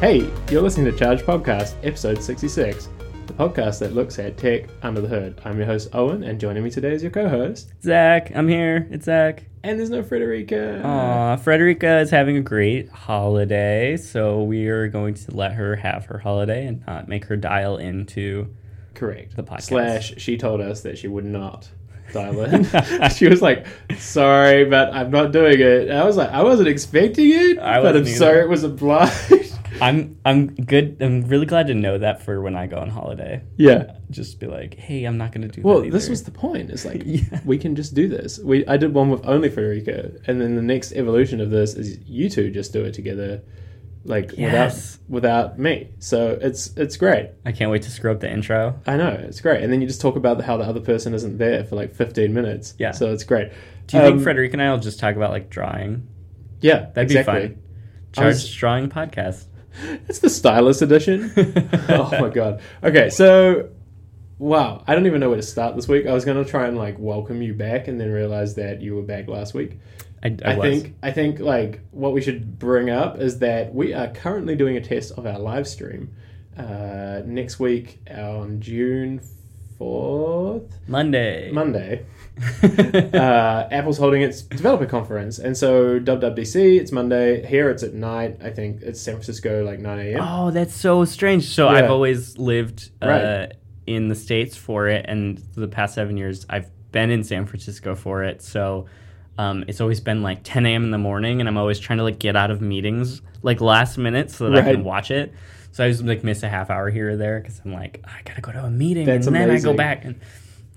[0.00, 2.88] Hey, you're listening to Charge Podcast, episode 66,
[3.26, 5.40] the podcast that looks at tech under the hood.
[5.44, 7.72] I'm your host, Owen, and joining me today is your co host.
[7.82, 8.86] Zach, I'm here.
[8.92, 9.46] It's Zach.
[9.64, 10.80] And there's no Frederica.
[10.84, 16.04] Aw, Frederica is having a great holiday, so we are going to let her have
[16.04, 18.54] her holiday and not make her dial into.
[18.94, 19.34] Correct.
[19.34, 19.62] The podcast.
[19.62, 21.68] Slash, she told us that she would not
[22.12, 22.64] dial in.
[23.16, 23.66] she was like,
[23.98, 25.88] sorry, but I'm not doing it.
[25.88, 28.62] And I was like, I wasn't expecting it, I but I'm wasn't sorry it was
[28.62, 29.32] obliged.
[29.80, 30.96] I'm I'm good.
[31.00, 33.42] I'm really glad to know that for when I go on holiday.
[33.56, 33.92] yeah.
[34.10, 35.60] Just be like, hey, I'm not going to do.
[35.62, 36.70] Well, that this was the point.
[36.70, 37.40] It's like Yeah.
[37.44, 38.38] we can just do this.
[38.38, 41.98] We I did one with only Federica, and then the next evolution of this is
[42.06, 43.42] you two just do it together,
[44.04, 44.98] like Yes.
[45.08, 45.90] without without me.
[45.98, 47.30] So it's it's great.
[47.44, 48.80] I can't wait to screw up the intro.
[48.86, 51.36] I know it's great, and then you just talk about how the other person isn't
[51.38, 52.74] there for like fifteen minutes.
[52.78, 52.92] Yeah.
[52.92, 53.52] So it's great.
[53.88, 56.06] Do you Um, think Frederica and I will just talk about like drawing?
[56.60, 57.40] Yeah, That'd exactly.
[57.40, 57.62] be fun.
[58.16, 59.44] I Charge was- drawing podcast.
[60.08, 61.32] It's the stylus edition.
[61.88, 62.60] oh my god.
[62.82, 63.70] Okay, so
[64.38, 66.06] wow, I don't even know where to start this week.
[66.06, 69.02] I was gonna try and like welcome you back, and then realize that you were
[69.02, 69.78] back last week.
[70.22, 73.94] I, I, I, think I think like what we should bring up is that we
[73.94, 76.12] are currently doing a test of our live stream
[76.56, 79.20] uh, next week on June
[79.78, 81.50] fourth, Monday.
[81.52, 82.04] Monday.
[82.62, 87.44] uh, Apple's holding its developer conference, and so WWDC it's Monday.
[87.46, 88.38] Here it's at night.
[88.42, 90.20] I think it's San Francisco like nine a.m.
[90.22, 91.44] Oh, that's so strange.
[91.48, 91.78] So Yeah.
[91.78, 93.52] I've always lived uh, Right.
[93.86, 97.46] in the states for it, and for the past seven years, I've been in San
[97.46, 98.40] Francisco for it.
[98.42, 98.86] So
[99.36, 100.84] um, it's always been like 10 a.m.
[100.84, 103.98] in the morning, and I'm always trying to like get out of meetings like last
[103.98, 105.32] minute so that I can watch it.
[105.72, 108.22] So I just like miss a half hour here or there because I'm like, I
[108.24, 110.20] gotta go to a meeting, That's and then I go back, and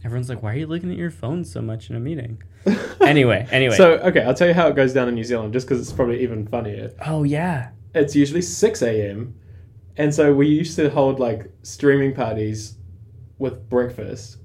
[0.04, 2.42] everyone's like, Why are you looking at your phone so much in a meeting?
[3.02, 3.76] anyway, anyway.
[3.76, 5.92] So okay, I'll tell you how it goes down in New Zealand, just because it's
[5.94, 6.92] probably even funnier.
[7.06, 7.70] oh yeah.
[7.96, 9.36] it's usually 6 a.m.
[9.98, 12.78] And so we used to hold like streaming parties
[13.40, 14.38] with breakfast.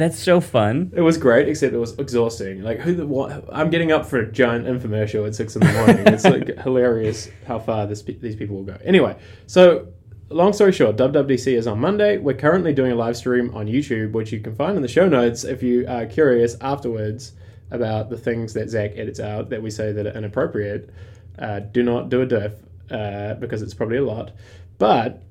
[0.00, 0.92] That's so fun.
[0.96, 2.62] It was great, except it was exhausting.
[2.62, 3.44] Like, who the what?
[3.52, 6.06] I'm getting up for a giant infomercial at 6 in the morning.
[6.06, 8.78] it's like hilarious how far this, these people will go.
[8.82, 9.14] Anyway,
[9.46, 9.88] so
[10.30, 12.16] long story short, WWDC is on Monday.
[12.16, 15.06] We're currently doing a live stream on YouTube, which you can find in the show
[15.06, 17.32] notes if you are curious afterwards
[17.70, 20.88] about the things that Zach edits out that we say that are inappropriate.
[21.38, 22.54] Uh, do not do a diff
[22.90, 24.32] uh, because it's probably a lot.
[24.78, 25.22] But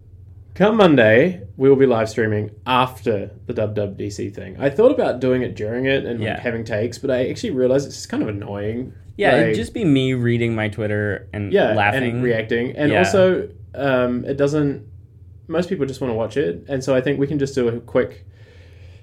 [0.60, 4.58] come Monday, we will be live streaming after the WWDC thing.
[4.60, 7.88] I thought about doing it during it and like, having takes, but I actually realized
[7.88, 8.94] it's just kind of annoying.
[9.16, 12.04] Yeah, Like, it'd just be me reading my Twitter and yeah, laughing.
[12.04, 13.00] and reacting, and Yeah.
[13.00, 14.86] also um, it doesn't.
[15.48, 17.68] Most people just want to watch it, and so I think we can just do
[17.70, 18.26] a quick,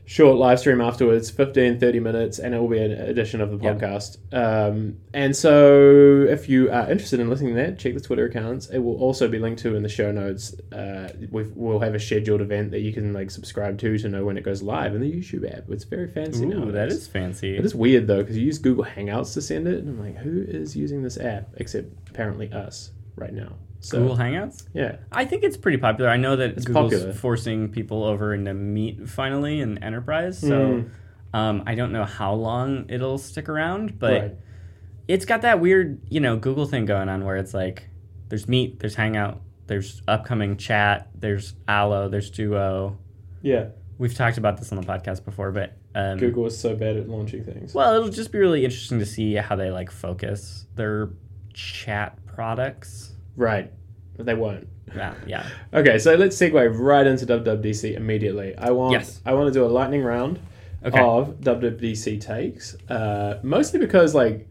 [0.06, 3.58] short live stream afterwards, 15, 30 minutes, and it will be an edition of the
[3.58, 4.18] podcast.
[4.32, 8.68] Um, and so, if you are interested in listening to that, check the Twitter accounts.
[8.68, 10.54] It will also be linked to in the show notes.
[10.72, 14.24] Uh, we've, we'll have a scheduled event that you can like subscribe to to know
[14.24, 15.68] when it goes live in the YouTube app.
[15.68, 16.70] It's very fancy Ooh, now.
[16.70, 17.56] that is fancy.
[17.56, 20.18] It is weird though because you use Google Hangouts to send it, and I'm like,
[20.18, 23.56] who is using this app except apparently us right now?
[23.80, 24.66] So Google Hangouts.
[24.74, 26.10] yeah, I think it's pretty popular.
[26.10, 27.12] I know that It's Google's popular.
[27.12, 30.38] forcing people over into Meet finally and Enterprise.
[30.38, 30.90] So Mm.
[31.34, 34.34] um, I don't know how long it'll stick around, but right.
[35.08, 37.88] it's got that weird, you know, Google thing going on where it's like
[38.28, 42.98] there's Meet, there's Hangout, there's upcoming chat, there's Allo, there's Duo.
[43.42, 43.66] Yeah,
[43.98, 47.08] We've talked about this on the podcast before, but um, Google is so bad at
[47.08, 47.72] launching things.
[47.72, 51.08] Well, it'll just be really interesting to see how they like focus their
[51.54, 53.14] chat products.
[53.36, 53.72] Right,
[54.16, 54.68] but they won't.
[54.94, 55.48] Yeah, yeah.
[55.74, 58.54] Okay, so let's segue right into WWDC immediately.
[58.56, 59.20] I want Yes.
[59.26, 60.38] I want to do a lightning round
[60.84, 61.00] Okay.
[61.00, 64.48] of WWDC takes, uh, mostly because like.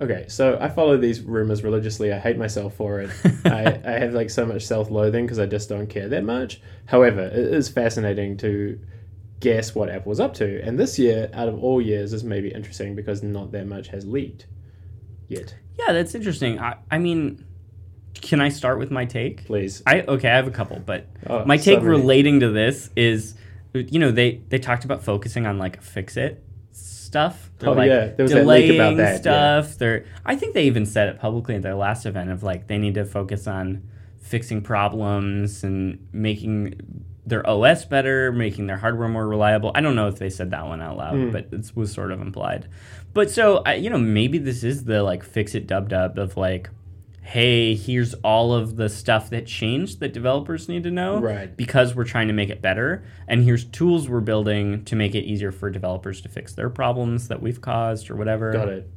[0.00, 2.12] Okay, so I follow these rumors religiously.
[2.12, 3.10] I hate myself for it.
[3.44, 6.60] I, I have like so much self-loathing because I just don't care that much.
[6.86, 8.80] However, it is fascinating to
[9.38, 10.60] guess what Apple's up to.
[10.62, 14.04] And this year, out of all years, is maybe interesting because not that much has
[14.04, 14.46] leaked
[15.28, 15.54] yet.
[15.78, 16.58] Yeah, that's interesting.
[16.58, 17.44] I, I mean,
[18.14, 19.44] can I start with my take?
[19.46, 23.34] Please, I okay, I have a couple, but Oh, my take relating to this is,
[23.74, 27.50] you know, they they talked about focusing on like fix it stuff.
[27.58, 28.06] They're Oh, like yeah.
[28.08, 29.16] There was that leak about delaying that, yeah.
[29.62, 29.78] stuff.
[29.78, 32.78] They're I think they even said it publicly at their last event of like they
[32.78, 33.82] need to focus on
[34.20, 36.74] fixing problems and making
[37.26, 39.70] their OS better, making their hardware more reliable.
[39.74, 41.32] I don't know if they said that one out loud, Mm.
[41.32, 42.68] but it was sort of implied.
[43.14, 46.36] But so I, you know, maybe this is the like fix it dub dub of
[46.36, 46.68] like,
[47.26, 51.56] hey, here's all of the stuff that changed that developers need to know, Right.
[51.56, 55.22] Because we're trying to make it better, and here's tools we're building to make it
[55.24, 58.52] easier for developers to fix their problems that we've caused or whatever.
[58.52, 58.88] got it.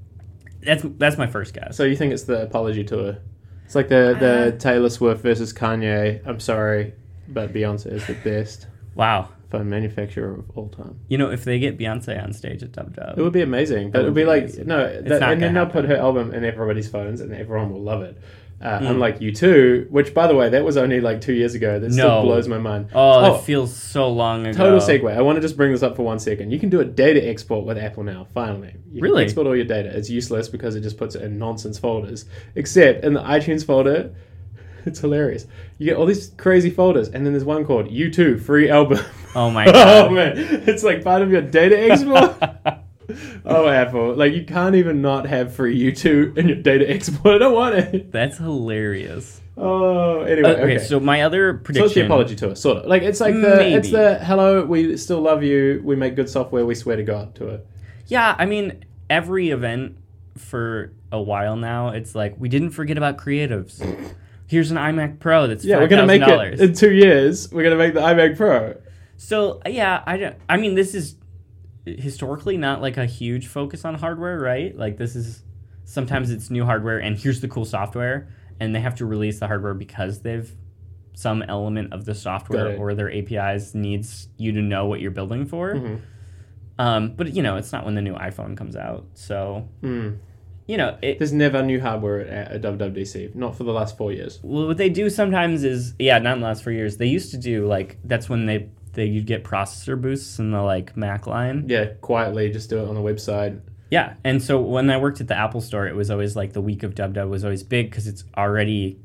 [0.62, 1.78] That's that's my first guess.
[1.78, 3.18] So you think it's the apology tour?
[3.66, 4.20] It's like the Uh.
[4.20, 6.20] the Taylor Swift versus Kanye.
[6.28, 6.94] I'm sorry,
[7.30, 9.30] but Beyonce is the best Wow.
[9.50, 11.00] Phone manufacturer of all time.
[11.08, 13.92] You know, if they get Beyonce on stage at Dub Dub, It would be amazing,
[13.92, 14.68] but it would be be like amazing.
[14.68, 17.82] no, that, and then gonna they'll put her album in everybody's phones, and everyone will
[17.82, 18.18] love it.
[18.60, 18.90] Uh, Mm.
[18.90, 21.80] Unlike U2, which by the way, that was only like two years ago.
[21.80, 22.88] That still blows my mind.
[22.94, 23.36] oh, Oh.
[23.36, 24.58] it feels so long ago.
[24.58, 25.16] Total segue.
[25.16, 26.50] I want to just bring this up for one second.
[26.52, 28.26] You can do a data export with Apple now.
[28.34, 29.18] Finally, you Really?
[29.22, 29.96] can export all your data.
[29.96, 32.26] It's useless because it just puts it in nonsense folders.
[32.56, 34.10] Except in the iTunes folder,
[34.88, 35.46] it's hilarious.
[35.78, 39.00] You get all these crazy folders, and then there's one called U2 Free Album.
[39.36, 40.08] Oh my god!
[40.08, 42.36] oh man, it's like part of your data export.
[43.46, 47.36] oh Apple, like you can't even not have free U2 in your data export.
[47.36, 48.12] I don't want it.
[48.12, 49.42] That's hilarious.
[49.60, 50.50] Oh, anyway.
[50.50, 51.82] Uh, okay, okay, so my other prediction.
[51.82, 52.86] so it's the apology tour, sort of.
[52.86, 56.66] Like it's like the it's the hello, we still love you, we make good software,
[56.66, 57.62] we swear to God tour.
[58.06, 59.98] Yeah, I mean, every event
[60.38, 63.82] for a while now, it's like we didn't forget about creatives.
[64.48, 67.52] Here's an iMac Pro that's Yeah, we're gonna make it in two years.
[67.52, 68.76] We're gonna make the iMac Pro.
[69.18, 70.36] So yeah, I don't.
[70.48, 71.16] I mean, this is
[71.86, 74.76] historically not like a huge focus on hardware, right?
[74.78, 75.44] Like this is
[75.84, 78.30] sometimes it's new hardware, and here's the cool software,
[78.60, 80.52] and they have to release the hardware because they've
[81.14, 85.46] some element of the software or their APIs needs you to know what you're building
[85.46, 85.74] for.
[85.74, 86.00] Mhm.
[86.78, 90.18] Um, but you know, it's not when the new iPhone comes out, so Mm.
[90.68, 91.18] You know it.
[91.18, 94.40] There's never new hardware at, at WWDC, not for the last four years.
[94.44, 96.98] Well, what they do sometimes is yeah, not in the last four years.
[96.98, 100.62] They used to do like that's when they they you'd get processor boosts in the
[100.62, 101.66] like Mac line.
[101.68, 103.60] Yeah, quietly, just do it on the website.
[103.90, 106.62] Yeah, and so when I worked at the Apple Store, it was always like the
[106.62, 109.00] week of Dub was always big because it's already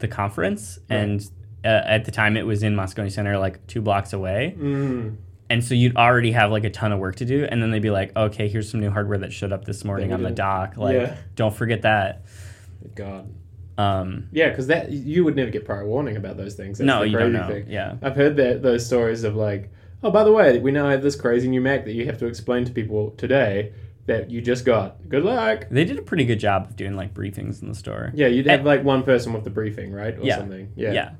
[0.00, 0.96] the conference, Right.
[0.96, 1.30] and
[1.64, 5.16] uh, at the time it was in Moscone Center, like two blocks away, Mm.
[5.52, 7.82] And so you'd already have like a ton of work to do, and then they'd
[7.82, 10.76] be like, "Okay, here's some new hardware that showed up this morning on the dock.
[10.76, 11.16] Like, Yeah.
[11.36, 12.22] don't forget that."
[12.94, 13.28] God.
[13.78, 16.78] Um, Yeah, because that you would never get prior warning about those things.
[16.78, 17.46] That's no, you don't know.
[17.48, 17.66] thing.
[17.68, 19.70] Yeah, I've heard that those stories of like,
[20.02, 22.26] oh, by the way, we now have this crazy new Mac that you have to
[22.26, 23.72] explain to people today
[24.06, 25.08] that you just got.
[25.08, 25.66] Good luck.
[25.70, 28.10] they did a pretty good job of doing like briefings in the store.
[28.14, 30.38] Yeah, you'd have And- like one person with the briefing, right, or Yeah.
[30.38, 30.68] something.
[30.76, 30.92] Yeah.
[30.92, 31.10] Yeah.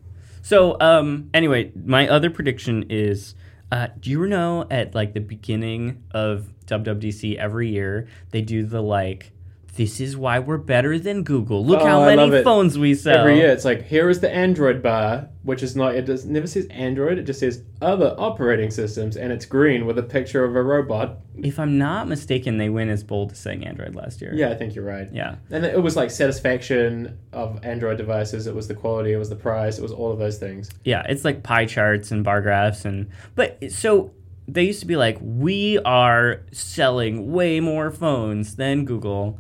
[0.43, 3.34] So, um, anyway, my other prediction is
[3.72, 8.82] uh, do you know at like the beginning of WWDC every year, they do the
[8.82, 9.32] like,
[9.74, 11.64] this is why we're better than Google.
[11.64, 13.20] Look Oh, how I many phones we sell.
[13.20, 15.94] Every year, it's like here is the Android bar, which is not.
[15.94, 17.16] It does never says Android.
[17.19, 21.16] It just says other operating systems, and it's green with a picture of a robot.
[21.36, 24.34] If I'm not mistaken, they win as bold as saying Android last year.
[24.34, 25.08] Yeah, I think you're right.
[25.10, 25.36] Yeah.
[25.50, 28.46] And it was like satisfaction of Android devices.
[28.46, 29.12] It was the quality.
[29.12, 29.78] It was the price.
[29.78, 30.69] It was all of those things.
[30.84, 34.12] Yeah, it's like pie charts and bar graphs and but so
[34.48, 39.38] they used to be like we are selling way more phones than Google.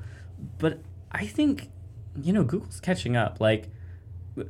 [0.58, 0.80] But
[1.10, 1.68] I think
[2.22, 3.70] you know Google's catching up like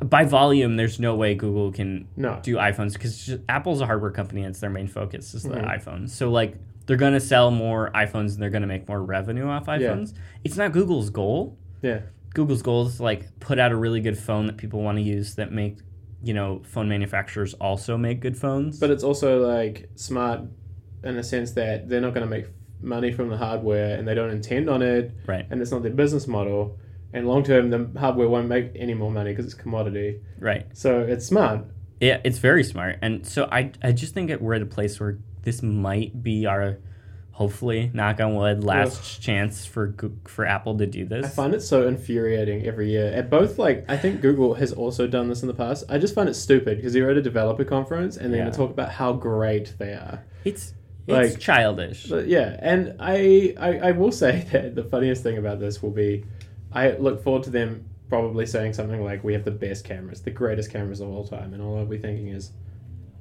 [0.04, 2.38] by volume there's no way Google can No.
[2.42, 5.66] do iPhones cuz Apple's a hardware company and it's their main focus is the Mhm.
[5.78, 6.08] iPhone.
[6.08, 6.56] So like
[6.86, 10.12] they're going to sell more iPhones and they're going to make more revenue off iPhones.
[10.44, 11.56] It's not Google's goal.
[11.80, 12.00] Yeah.
[12.34, 15.02] Google's goal is to like put out a really good phone that people want to
[15.02, 15.78] use that make
[16.24, 18.78] you know phone manufacturers also make good phones.
[18.80, 20.42] But it's also like smart
[21.04, 22.46] in the sense that they're not going to make
[22.82, 25.92] money from the hardware, and they don't intend on it, right, and it's not their
[25.92, 26.78] business model.
[27.14, 30.20] And long term, the hardware won't make any more money because it's commodity.
[30.38, 30.66] right.
[30.72, 31.64] So it's smart.
[32.00, 34.98] Yeah, it's very smart, and so I I just think that we're at a place
[34.98, 36.78] where this might be our
[37.32, 39.94] hopefully knock on wood last chance for
[40.26, 43.06] for Apple to do this I find it so infuriating every year.
[43.12, 45.84] At both, like I think Google has also done this in the past.
[45.88, 48.44] I just find it stupid because you're at a developer conference and they're Yeah.
[48.44, 50.22] going to talk about how great they are.
[50.44, 50.74] It's
[51.06, 52.06] Like- it's childish.
[52.06, 55.90] But yeah, and I, I I will say that the funniest thing about this will
[55.90, 56.24] be,
[56.72, 60.30] I look forward to them probably saying something like, "We have the best cameras, the
[60.30, 62.52] greatest cameras of all time," and all I'll be thinking is,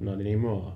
[0.00, 0.74] "Not anymore."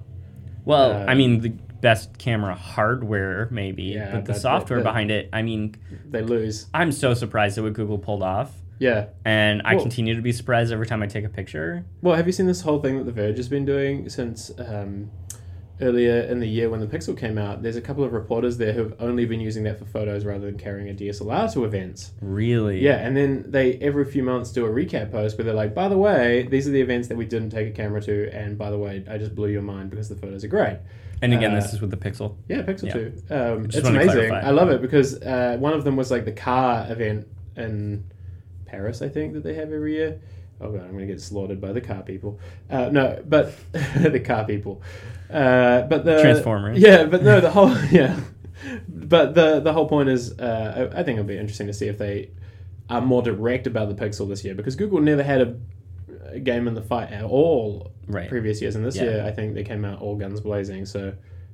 [0.65, 5.29] Well, uh, I mean the best camera hardware maybe, Yeah, but the software behind it.
[5.33, 5.77] I mean,
[6.11, 6.67] They lose.
[6.75, 8.53] I'm so surprised at what Google pulled off.
[8.79, 9.07] Yeah.
[9.25, 11.85] And I Well- continue to be surprised every time I take a picture.
[12.03, 15.11] Well, have you seen this whole thing that The Verge has been doing since um,
[15.80, 17.62] earlier in the year when the Pixel came out?
[17.62, 20.59] There's a couple of reporters there who've only been using that for photos rather than
[20.59, 22.12] carrying a DSLR to events.
[22.21, 22.80] Really?
[22.83, 25.88] Yeah, and then they every few months do a recap post where they're like, by
[25.88, 28.71] the way, these are the events that we didn't take a camera to, and by
[28.71, 30.78] the way, I just blew your mind because the photos are great.
[31.23, 32.37] And again, Uh, this is with the Pixel.
[32.47, 32.92] Yeah, Pixel Yeah.
[32.92, 33.35] 2.
[33.35, 34.33] Um, it's amazing.
[34.33, 38.04] I love it because uh, one of them was like the car event in
[38.66, 40.21] Paris, I think, that they have every year.
[40.61, 42.41] Oh god, I'm gonna get slaughtered by the car people.
[42.71, 44.83] Uh, no, but the car people.
[45.31, 46.79] Uh, but the Transformers.
[46.81, 48.19] Yeah, but no, the whole yeah.
[48.89, 51.89] But the the whole point is, uh, I, I think it'll be interesting to see
[51.89, 52.31] if they
[52.89, 55.57] are more direct about the Pixel this year because Google never had a,
[56.31, 58.29] a game in the fight at all Right.
[58.29, 59.03] previous years, and this Yeah.
[59.03, 60.87] year I think they came out all guns blazing.
[60.87, 61.13] So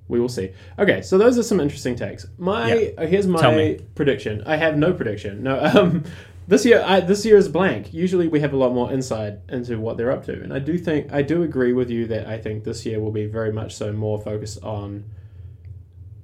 [0.09, 0.51] we will see.
[0.79, 2.27] Okay, so those are some interesting takes.
[2.39, 4.43] My uh, here's my prediction.
[4.45, 5.43] I have no prediction.
[5.43, 6.05] No, um,
[6.53, 7.95] this year I, this year is blank.
[7.95, 10.77] Usually we have a lot more insight into what they're up to, and I do
[10.77, 13.75] think I do agree with you that I think this year will be very much
[13.75, 15.05] so more focused on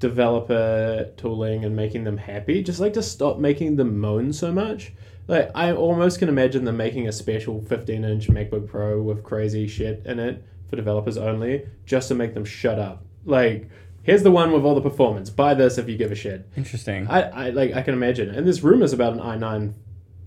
[0.00, 2.62] developer tooling and making them happy.
[2.62, 4.92] Just like to stop making them moan so much.
[5.28, 10.02] Like I almost can imagine them making a special 15-inch MacBook Pro with crazy shit
[10.04, 13.02] in it for developers only, just to make them shut up.
[13.24, 13.70] Like,
[14.02, 15.30] here's the one with all the performance.
[15.30, 16.46] Buy this if you give a shit.
[16.54, 17.08] Interesting.
[17.08, 18.28] I, I like I can imagine.
[18.28, 19.72] And there's rumors about an i9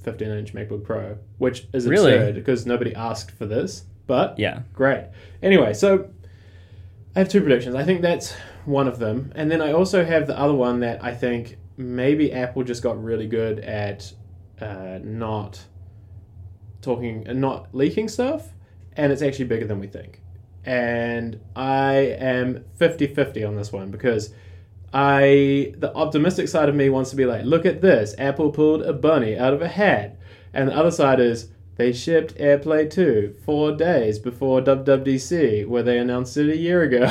[0.04, 2.14] 15-inch MacBook Pro, which is Really?
[2.14, 3.86] absurd because nobody asked for this.
[4.08, 4.62] But yeah.
[4.74, 5.06] Great.
[5.42, 6.10] Anyway, so
[7.16, 7.76] I have two predictions.
[7.76, 8.34] I think that's
[8.66, 9.32] one of them.
[9.36, 13.02] And then I also have the other one that I think maybe Apple just got
[13.02, 14.12] really good at
[14.60, 15.64] uh, not
[16.82, 18.50] talking and not leaking stuff,
[18.94, 20.22] and it's actually bigger than we think.
[20.64, 24.34] And I am 50 50 on this one because
[24.94, 28.82] I, the optimistic side of me wants to be like, look at this, Apple pulled
[28.84, 30.18] a bunny out of a hat.
[30.54, 35.98] And the other side is, they shipped AirPlay 2 four days before WWDC, where they
[35.98, 37.08] announced it a year ago.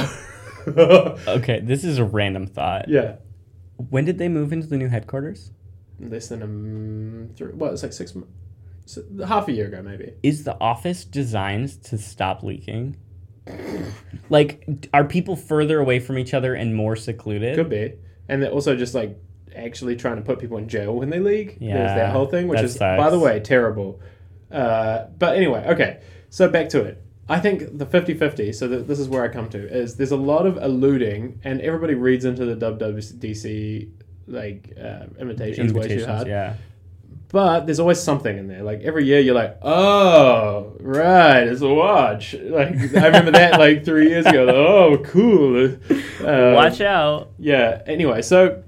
[1.26, 2.86] Okay, this is a random thought.
[2.88, 3.16] yeah.
[3.88, 5.52] When did they move into the new headquarters?
[5.98, 6.44] Less than a.
[6.44, 8.30] Um, three, well, it's like six months.
[8.84, 10.12] So, half a year ago, maybe.
[10.22, 12.96] Is the office designed to stop leaking?
[14.28, 17.56] Like, are people further away from each other and more secluded?
[17.56, 17.94] Could be.
[18.28, 19.18] And they're also just like
[19.56, 21.58] actually trying to put people in jail when they leak.
[21.58, 24.00] There's Yeah, that whole thing, which is, by the way, terrible.
[24.50, 26.00] Uh, but anyway, okay.
[26.28, 27.02] So back to it.
[27.28, 30.10] I think the 50 50, so th- this is where I come to, is there's
[30.10, 33.88] a lot of alluding, and everybody reads into the WWDC
[34.26, 36.26] like uh, invitations, way too hard.
[36.26, 36.54] yeah.
[37.32, 38.62] But there's always something in there.
[38.62, 42.34] Like every year, you're like, oh, right, it's a watch.
[42.34, 44.44] Like I remember that like three years ago.
[44.44, 45.76] Like, oh, cool.
[46.26, 47.30] Uh, Watch out.
[47.38, 47.82] yeah.
[47.86, 48.62] Anyway, so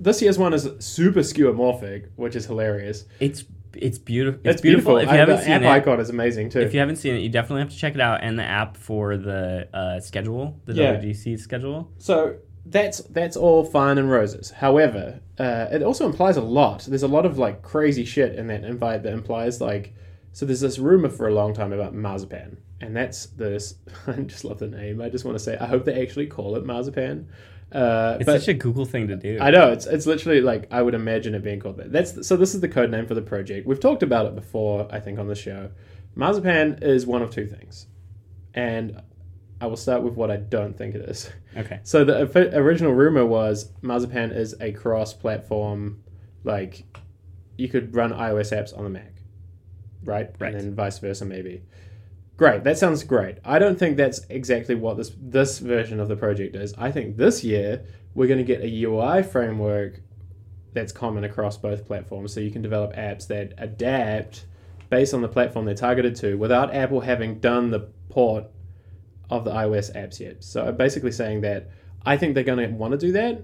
[0.00, 3.04] this year's one is super skeuomorphic, which is hilarious.
[3.20, 4.40] It's it's beautiful.
[4.44, 4.96] It's, beautiful.
[4.96, 6.60] If you I- haven't the seen app it, icon is amazing too.
[6.60, 8.24] if you haven't seen it, you definitely have to check it out.
[8.24, 10.96] And the app for the uh, schedule, the Yeah.
[10.96, 11.92] WGC schedule.
[11.98, 12.36] So
[12.66, 14.50] that's that's all fine and roses.
[14.50, 16.82] However, uh, it also implies a lot.
[16.82, 19.94] There's a lot of like crazy shit in that invite that implies like.
[20.32, 23.74] So there's this rumor for a long time about marzipan, and that's this.
[24.06, 25.00] I just love the name.
[25.00, 27.28] I just want to say I hope they actually call it marzipan.
[27.72, 29.38] Uh, It's such a Google thing to do.
[29.40, 31.92] I know it's it's literally like I would imagine it being called that.
[31.92, 32.36] That's so.
[32.36, 33.66] This is the code name for the project.
[33.66, 35.70] We've talked about it before, I think, on the show.
[36.14, 37.86] Marzipan is one of two things,
[38.54, 39.00] and
[39.60, 41.30] I will start with what I don't think it is.
[41.56, 41.80] Okay.
[41.82, 42.22] So the
[42.56, 46.02] original rumor was Marzipan is a cross-platform,
[46.44, 46.84] like
[47.58, 49.12] you could run iOS apps on the Mac,
[50.02, 50.34] right?
[50.38, 50.54] Right.
[50.54, 51.62] And then vice versa, maybe.
[52.38, 53.36] Great, that sounds great.
[53.44, 56.72] I don't think that's exactly what this this version of the project is.
[56.78, 60.00] I think this year we're going to get a UI framework
[60.72, 64.46] that's common across both platforms, so you can develop apps that adapt
[64.88, 68.46] based on the platform they're targeted to, without Apple having done the port
[69.30, 70.42] of the iOS apps yet.
[70.44, 71.70] So I'm basically saying that
[72.04, 73.42] I think they're going to want to do that,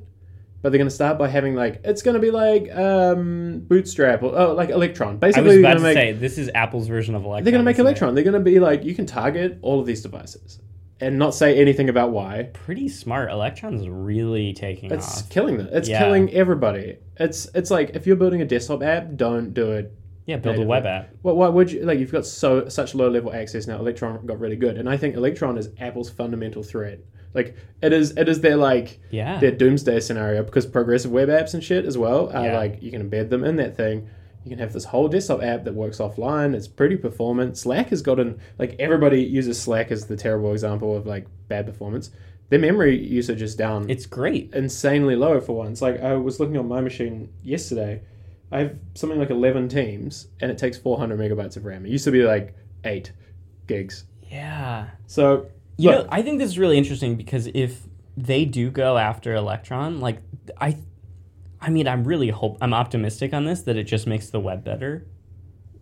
[0.62, 4.22] but they're going to start by having like it's going to be like um, Bootstrap
[4.22, 5.14] or oh, like Electron.
[5.14, 7.44] I Basically, was about going to make say this is Apple's version of Electron.
[7.44, 7.78] they're going to make?
[7.78, 8.14] Electron.
[8.14, 10.60] They're going to be like you can target all of these devices
[10.98, 12.48] and not say anything about why.
[12.54, 13.30] Pretty smart.
[13.30, 15.28] Electron's really taking It's off.
[15.28, 15.68] killing them.
[15.70, 15.98] It's Yeah.
[15.98, 16.96] killing everybody.
[17.20, 19.92] It's it's like if you're building a desktop app, don't do it
[20.26, 21.11] Yeah, build a web app.
[21.23, 21.99] Well, why would you like?
[22.00, 23.78] You've got so such low level access now.
[23.78, 26.99] Electron got really good, and I think Electron is Apple's fundamental threat.
[27.33, 29.38] Like it is, it is their like Yeah.
[29.38, 32.56] their doomsday scenario because progressive web apps and shit as well are Yeah.
[32.59, 34.09] like you can embed them in that thing.
[34.45, 36.54] You can have this whole desktop app that works offline.
[36.54, 37.56] It's pretty performant.
[37.59, 42.11] Slack has gotten like everybody uses Slack as the terrible example of like bad performance.
[42.49, 44.50] Their memory usage is down It's great.
[44.54, 45.83] insanely low for once.
[45.83, 48.00] Like I was looking on my machine yesterday.
[48.52, 51.84] I have something like eleven teams, and it takes four hundred megabytes of RAM.
[51.86, 53.12] It used to be like eight
[53.66, 54.04] gigs.
[54.30, 54.88] Yeah.
[55.06, 57.82] So You look, know, I think this is really interesting because if
[58.16, 60.22] they do go after Electron, like
[60.60, 60.78] I,
[61.60, 64.64] I mean, I'm really hope I'm optimistic on this that it just makes the web
[64.64, 65.06] better.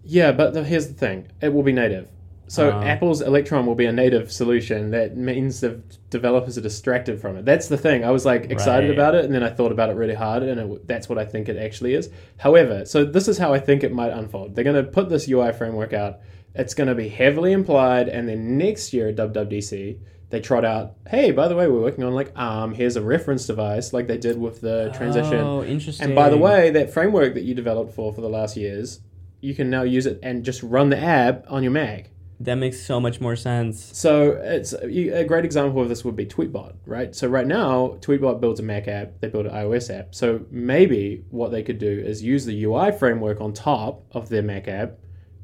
[0.02, 2.08] yeah, but the, here's the thing: it will be native.
[2.46, 2.82] So Uh.
[2.84, 4.90] Apple's Electron will be a native solution.
[4.90, 7.44] That means the developers are distracted from it.
[7.44, 8.04] That's the thing.
[8.04, 8.94] I was like excited Right.
[8.98, 11.24] about it, and then I thought about it really hard, and it, that's what I
[11.24, 12.10] think it actually is.
[12.36, 14.54] However, so this is how I think it might unfold.
[14.54, 16.18] They're going to put this UI framework out.
[16.54, 19.96] It's going to be heavily implied, and then next year at WWDC,
[20.30, 22.74] they trot out, "Hey, by the way, we're working on like ARM.
[22.74, 26.06] Here's a reference device, like they did with the transition." Oh, interesting.
[26.06, 29.00] And by the way, that framework that you developed for for the last years,
[29.40, 32.10] you can now use it and just run the app on your Mac.
[32.44, 33.82] That makes so much more sense.
[33.96, 37.14] So it's a great example of this would be Tweetbot, right?
[37.14, 40.14] So right now, Tweetbot builds a Mac app, they build an iOS app.
[40.14, 44.42] So maybe what they could do is use the UI framework on top of their
[44.42, 44.92] Mac app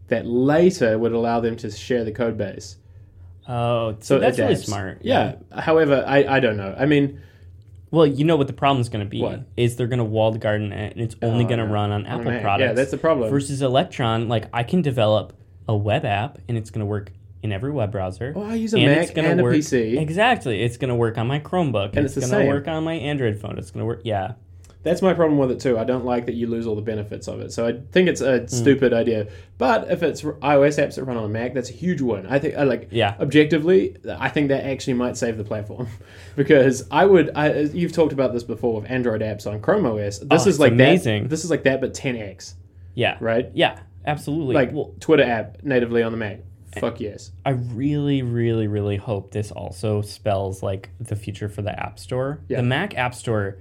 [0.09, 2.76] that later would allow them to share the code base.
[3.49, 4.99] Oh, So so that's really smart.
[5.02, 5.37] Yeah.
[5.57, 6.75] However, I, I don't know.
[6.78, 7.21] I mean,
[7.90, 9.42] Well, you know what the problem's going to be What?
[9.57, 11.73] is they're going to walled garden it, and it's only Oh, going to yeah.
[11.73, 12.42] run on on Apple Mac.
[12.42, 12.69] products.
[12.69, 13.30] Yeah, that's the problem.
[13.30, 14.28] versus Electron.
[14.28, 15.33] Like I can develop
[15.70, 17.12] a web app and it's going to work
[17.42, 18.32] in every web browser.
[18.34, 19.98] well, I use a and Mac it's gonna and a work, PC.
[19.98, 21.96] Exactly, it's going to work on my Chromebook.
[21.96, 23.56] And it's the going to work on my Android phone.
[23.56, 24.02] It's going to work.
[24.04, 24.32] Yeah,
[24.82, 25.78] That's my problem with it too.
[25.78, 27.52] I don't like that you lose all the benefits of it.
[27.52, 28.46] So I think it's a hmm.
[28.46, 29.28] stupid idea.
[29.58, 32.26] But if it's iOS apps that run on a Mac, that's a huge one.
[32.26, 33.14] I think like Yeah.
[33.20, 35.86] objectively, I think that actually might save the platform
[36.36, 37.30] because I would.
[37.36, 40.18] I, you've talked about this before with Android apps on Chrome OS.
[40.18, 41.22] This Oh, is it's like amazing.
[41.22, 41.28] that.
[41.30, 42.54] This is like that, but 10x,
[42.94, 43.50] yeah, right?
[43.54, 44.54] yeah, absolutely.
[44.54, 46.40] Like well, Twitter app natively on the Mac.
[46.78, 47.33] Fuck yes.
[47.45, 52.40] I really, really, really hope this also spells like the future for the App Store.
[52.49, 52.59] Yeah.
[52.59, 53.59] The Mac App Store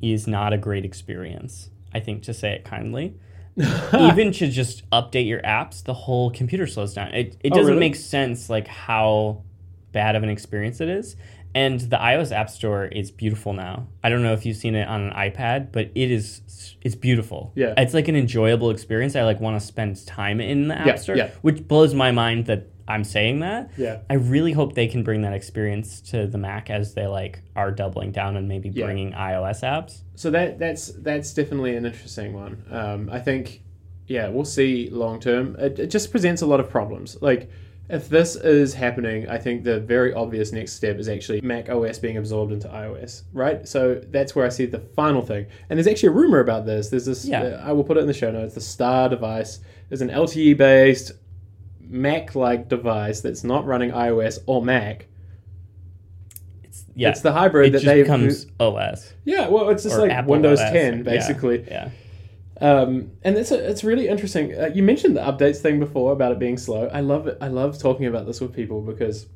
[0.00, 3.16] is not a great experience, I think, to say it kindly.
[3.94, 7.12] Even to just update your apps, the whole computer slows down.
[7.14, 7.80] It, it Oh, doesn't really?
[7.80, 9.42] make sense like how
[9.92, 11.16] bad of an experience it is.
[11.54, 13.86] And the iOS App Store is beautiful now.
[14.02, 17.52] I don't know if you've seen it on an iPad, but it is it's beautiful.
[17.54, 17.74] Yeah.
[17.76, 19.14] It's like an enjoyable experience.
[19.16, 21.30] I like want to spend time in the App Yeah, Store, yeah.
[21.42, 23.70] which blows my mind that I'm saying that.
[23.78, 24.00] Yeah.
[24.10, 27.70] I really hope they can bring that experience to the Mac as they like are
[27.70, 28.84] doubling down and maybe Yeah.
[28.86, 30.02] bringing iOS apps.
[30.16, 32.62] So that that's that's definitely an interesting one.
[32.70, 33.62] Um, I think,
[34.06, 35.56] yeah, we'll see long term.
[35.58, 37.16] It, it just presents a lot of problems.
[37.22, 37.48] Like
[37.88, 41.98] if this is happening, I think the very obvious next step is actually Mac OS
[41.98, 43.66] being absorbed into iOS, right?
[43.68, 45.46] So that's where I see the final thing.
[45.68, 46.88] And there's actually a rumor about this.
[46.88, 47.26] There's this.
[47.26, 47.42] Yeah.
[47.42, 48.54] uh, I will put it in the show notes.
[48.54, 51.12] The Star device is an LTE based
[51.80, 55.06] Mac-like device that's not running iOS or Mac.
[56.62, 57.10] It's yeah.
[57.10, 60.60] It's the hybrid it that they becomes OS Yeah, well, it's just like Apple Windows
[60.60, 60.70] OS.
[60.70, 61.64] 10, Yeah, basically.
[61.68, 61.90] Yeah.
[62.60, 64.54] Um, and it's a, it's really interesting.
[64.54, 66.88] Uh, you mentioned the updates thing before about it being slow.
[66.92, 67.38] I love it.
[67.40, 69.26] I love talking about this with people because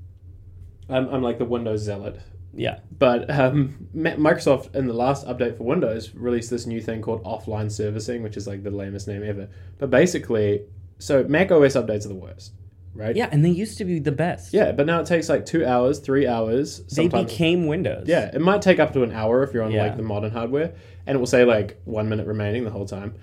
[0.89, 2.21] I'm, I'm like the Windows zealot.
[2.55, 2.81] Yeah.
[2.97, 7.71] But um, Microsoft in the last update for Windows released this new thing called offline
[7.71, 9.49] servicing, which is like the lamest name ever.
[9.79, 10.63] But basically,
[10.99, 12.53] so Mac OS updates are the worst,
[12.99, 13.17] right?
[13.17, 14.53] Yeah, and they used to be the best.
[14.53, 16.81] Yeah, but now it takes like two hours, three hours.
[16.95, 18.05] They became Windows.
[18.09, 19.85] yeah, it might take up to an hour if you're on Yeah.
[19.85, 20.73] like the modern hardware,
[21.07, 23.15] and it will say like one minute remaining the whole time.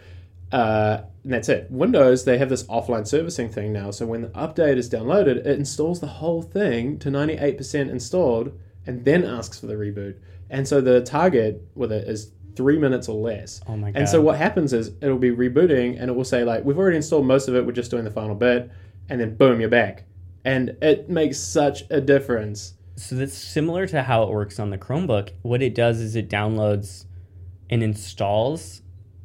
[0.51, 1.67] Uh, and that's it.
[1.71, 5.47] Windows they have this offline servicing thing now, so when the update is downloaded, it
[5.47, 10.15] installs the whole thing to 98% installed, and then asks for the reboot.
[10.49, 13.59] And so the target with it is three minutes or less.
[13.67, 13.99] Oh my god.
[13.99, 16.95] And so what happens is it'll be rebooting, and it will say like we've already
[16.97, 18.69] installed most of it, we're just doing the final bit,
[19.09, 20.05] and then boom, you're back.
[20.43, 22.73] And it makes such a difference.
[22.97, 25.31] So that's similar to how it works on the Chromebook.
[25.41, 27.05] What it does is it downloads
[27.69, 28.81] and installs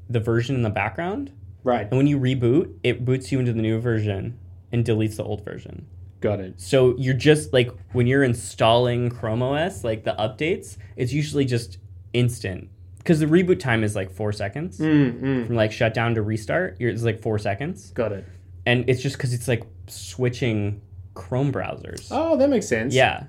[0.09, 1.33] the version in the background.
[1.63, 1.83] Right.
[1.87, 4.39] And when you reboot, it boots you into the new version
[4.73, 5.87] and deletes the old version.
[6.21, 6.61] Got it.
[6.61, 11.79] So you're just like when you're installing Chrome OS, like the updates, it's usually just
[12.13, 12.69] instant.
[12.99, 15.47] Because the reboot time is like four seconds Mm, mm.
[15.47, 16.77] from like shutdown to restart.
[16.81, 18.25] It's like four seconds, Got it.
[18.71, 20.81] And it's just because it's like switching
[21.15, 22.07] Chrome browsers.
[22.11, 22.95] Oh, that makes sense.
[22.95, 23.25] Yeah,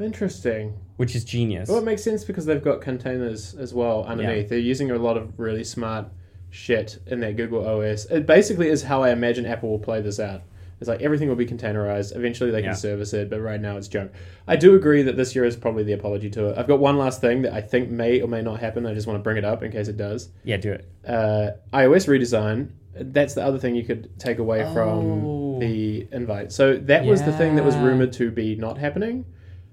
[0.00, 0.78] Interesting.
[0.96, 1.68] which is genius.
[1.68, 4.48] Well, it makes sense because they've got containers as well underneath.
[4.48, 6.06] They're using a lot of really smart
[6.50, 8.06] shit in their Google OS.
[8.06, 10.42] It basically is how I imagine Apple will play this out.
[10.80, 12.14] It's like everything will be containerized.
[12.16, 12.74] Eventually they can Yeah.
[12.74, 14.12] service it, but right now it's junk.
[14.46, 16.58] I do agree that this year is probably the apology to it.
[16.58, 18.86] I've got one last thing that I think may or may not happen.
[18.86, 20.28] I just want to bring it up in case it does.
[20.44, 20.84] yeah, do it.
[21.06, 22.68] uh, iOS redesign.
[23.00, 24.72] That's the other thing you could take away Oh.
[24.74, 26.52] from the invite.
[26.52, 29.24] So that was the thing that was rumored to be not happening.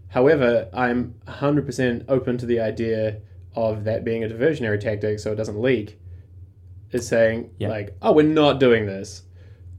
[0.09, 3.17] However, I'm 100% open to the idea
[3.55, 5.99] of that being a diversionary tactic so it doesn't leak.
[6.91, 7.67] Is saying, Yeah.
[7.69, 9.23] like, oh, we're not doing this.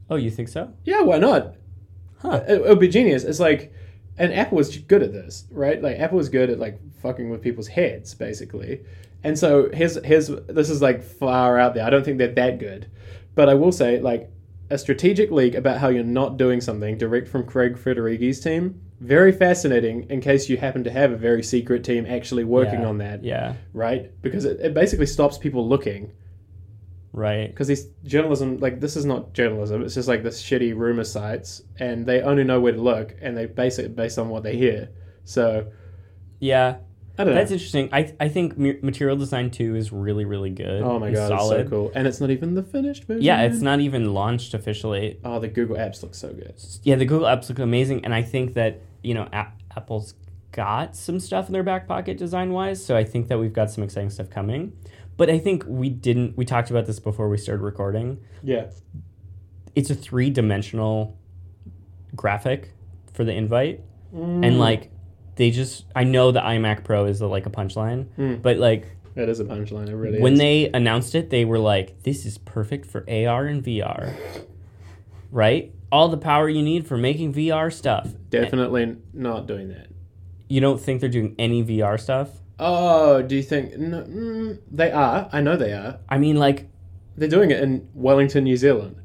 [0.09, 0.73] Oh, you think so?
[0.85, 1.55] Yeah, why not?
[2.19, 2.41] Huh.
[2.47, 3.23] It, it would be genius.
[3.23, 3.73] It's like,
[4.17, 5.81] and Apple was good at this, right?
[5.81, 8.81] Like Apple was good at like fucking with people's heads, basically.
[9.23, 11.85] And so here's here's this is like far out there.
[11.85, 12.89] I don't think they're that good,
[13.35, 14.29] but I will say like
[14.69, 18.81] a strategic leak about how you're not doing something direct from Craig Federighi's team.
[18.99, 20.09] Very fascinating.
[20.09, 22.87] In case you happen to have a very secret team actually working Yeah.
[22.87, 24.09] on that, Yeah, right?
[24.23, 26.11] Because it, it basically stops people looking
[27.17, 27.49] right.
[27.49, 31.61] because these journalism like this is not journalism it's just like this shitty rumor sites
[31.79, 34.55] and they only know where to look and they base it based on what they
[34.55, 34.89] hear
[35.23, 35.67] so
[36.39, 36.77] Yeah.
[37.19, 37.39] I don't know.
[37.39, 37.89] That's interesting.
[37.91, 40.83] I I think Material Design Two is really really good.
[40.83, 41.61] oh my god, solid.
[41.61, 41.91] it's so cool.
[41.95, 43.23] And it's not even the finished version.
[43.23, 45.19] Yeah, it's not even launched officially.
[45.23, 46.53] Oh, the Google apps look so good.
[46.83, 50.13] Yeah, the Google apps look amazing, and I think that you know A- Apple's
[50.51, 52.85] got some stuff in their back pocket design wise.
[52.85, 54.73] So I think that we've got some exciting stuff coming.
[55.17, 56.37] But I think we didn't.
[56.37, 58.19] We talked about this before we started recording.
[58.43, 58.67] Yeah.
[59.75, 61.17] It's a three dimensional
[62.15, 62.73] graphic
[63.13, 63.81] for the invite,
[64.13, 64.45] Mm.
[64.45, 64.91] and like
[65.35, 65.85] they just.
[65.95, 68.41] I know the iMac Pro is like a punchline, Mm.
[68.41, 69.89] but like That is a punchline.
[69.89, 70.39] It really when is.
[70.39, 74.13] they announced it, they were like, "This is perfect for AR and VR."
[75.31, 75.73] Right?
[75.91, 78.13] All the power you need for making VR stuff.
[78.29, 79.87] Definitely not doing that.
[80.47, 82.41] You don't think they're doing any VR stuff?
[82.59, 85.29] Oh, do you think no, mm, they are?
[85.31, 85.99] I know they are.
[86.09, 86.67] I mean, like,
[87.15, 88.95] They're doing it in Wellington, New Zealand.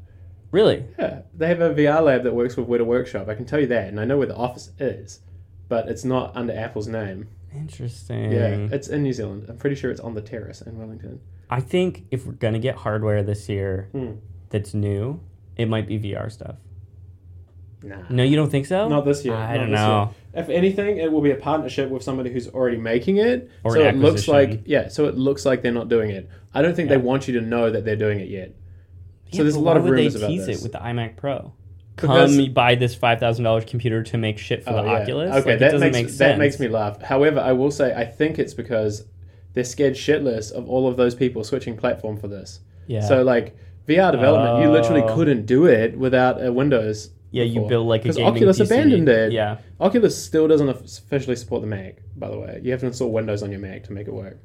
[0.51, 0.85] really?
[0.99, 3.27] Yeah, they have a VR lab that works with Weta Workshop.
[3.27, 5.19] I can tell you that, and I know where the office is,
[5.67, 7.27] but it's not under Apple's name.
[7.55, 8.31] Interesting.
[8.31, 9.45] Yeah, it's in New Zealand.
[9.49, 11.19] I'm pretty sure it's on the terrace in Wellington.
[11.49, 14.13] I think if we're gonna get hardware this year Hmm.
[14.49, 15.19] that's new,
[15.55, 16.55] it might be VR stuff.
[17.83, 18.03] Nah.
[18.09, 18.87] No, you don't think so?
[18.87, 19.35] Not this year.
[19.35, 20.13] I not don't this know.
[20.33, 23.49] If anything, it will be a partnership with somebody who's already making it.
[23.63, 26.29] Or so an it looks like yeah, so it looks like they're not doing it.
[26.53, 26.97] I don't think Yeah.
[26.97, 28.55] they want you to know that they're doing it yet.
[29.27, 30.59] Yeah, so there's a but lot why of would rumors they about tease this.
[30.59, 31.53] it with the iMac Pro?
[31.95, 35.01] Because- Come buy this five thousand dollars computer to make shit for Oh, the yeah.
[35.01, 35.29] Oculus.
[35.29, 36.17] Okay, Like, it that doesn't makes make sense.
[36.17, 37.01] that makes me laugh.
[37.03, 39.05] However, I will say I think it's because
[39.53, 42.59] they're scared shitless of all of those people switching platform for this.
[42.87, 43.01] Yeah.
[43.01, 43.55] So like
[43.87, 45.13] VR development, you literally Oh.
[45.15, 47.11] couldn't do it without a Windows.
[47.33, 47.69] Yeah, you before.
[47.69, 48.65] build like a 'Cause gaming Oculus PC.
[48.65, 49.31] abandoned it.
[49.33, 49.57] Yeah.
[49.81, 52.59] Oculus still doesn't officially support the Mac, by the way.
[52.63, 54.37] You have to install Windows on your Mac to make it work.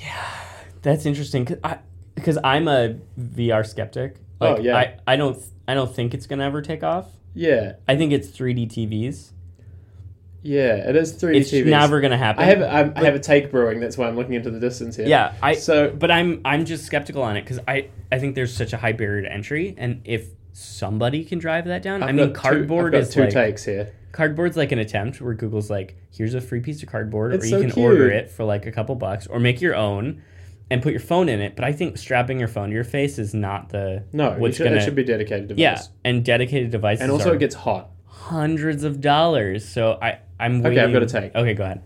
[0.00, 0.22] Yeah,
[0.82, 1.78] that's interesting because I
[2.14, 4.16] because I'm a VR skeptic.
[4.40, 4.76] Oh, Like, yeah.
[4.76, 7.08] I, I don't I don't think it's gonna ever take off.
[7.34, 9.32] Yeah, I think it's 3D TVs.
[10.42, 11.60] yeah, it is 3D It's TVs.
[11.62, 12.42] It's never gonna happen.
[12.42, 13.80] I have I, I have a take brewing.
[13.80, 15.06] That's why I'm looking into the distance here.
[15.06, 15.34] yeah.
[15.42, 18.72] I So but I'm I'm just skeptical on it because I I think there's such
[18.72, 20.28] a high barrier to entry, and if
[20.60, 23.64] somebody can drive that down, I've I mean, two- cardboard got is two like takes
[23.64, 23.92] here.
[24.12, 27.48] cardboard's like an attempt where Google's like, here's a free piece of cardboard, It's or
[27.48, 27.84] you so can cute.
[27.84, 30.22] order it for like a couple bucks, or make your own.
[30.68, 33.20] And put your phone in it, but I think strapping your phone to your face
[33.20, 35.60] is not the No, what's should, gonna it should be dedicated device.
[35.60, 37.02] yeah, and dedicated devices.
[37.02, 37.90] and also it gets hot.
[38.06, 39.64] hundreds of dollars.
[39.64, 40.80] So I I'm Okay.
[40.80, 41.36] I've got a take.
[41.36, 41.82] Okay, go ahead.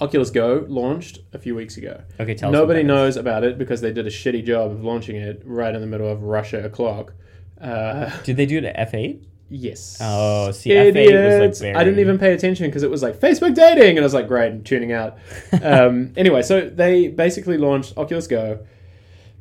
[0.00, 2.00] Oculus Go launched a few weeks ago.
[2.20, 5.42] Okay, tell Nobody knows about it because they did a shitty job of launching it
[5.44, 7.14] right in the middle of Russia o'clock.
[7.60, 8.10] Uh.
[8.22, 9.26] Did they do it at F8?
[9.50, 9.98] yes.
[10.00, 11.62] Oh, see, F8 was, like, Idiots.
[11.62, 14.28] I didn't even pay attention because it was like Facebook dating, and I was like,
[14.28, 15.18] great, I'm tuning out.
[15.62, 18.64] um, anyway, so they basically launched Oculus Go.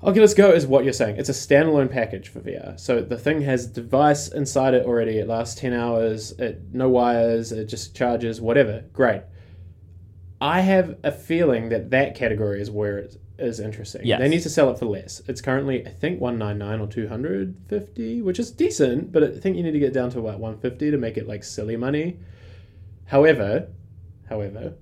[0.01, 1.17] Oculus Go is what you're saying.
[1.17, 2.79] It's a standalone package for VR.
[2.79, 5.19] So the thing has device inside it already.
[5.19, 6.31] It lasts 10 hours.
[6.39, 7.51] It no wires.
[7.51, 8.39] It just charges.
[8.39, 8.85] Whatever.
[8.93, 9.23] Great.
[10.39, 14.05] I have a feeling that that category is where it is interesting.
[14.05, 14.19] Yes.
[14.19, 15.21] They need to sell it for less.
[15.27, 19.71] It's currently I think 199 or 250, which is decent, but I think you need
[19.71, 22.19] to get down to about 150 to make it like silly money.
[23.05, 23.67] However,
[24.29, 24.75] however,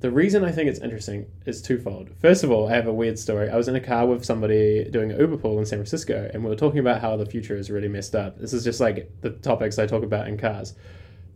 [0.00, 2.10] the reason I think it's interesting is twofold.
[2.20, 3.50] First of all, I have a weird story.
[3.50, 6.44] I was in a car with somebody doing an Uber pool in San Francisco, and
[6.44, 8.38] we were talking about how the future is really messed up.
[8.38, 10.74] This is just like the topics I talk about in cars.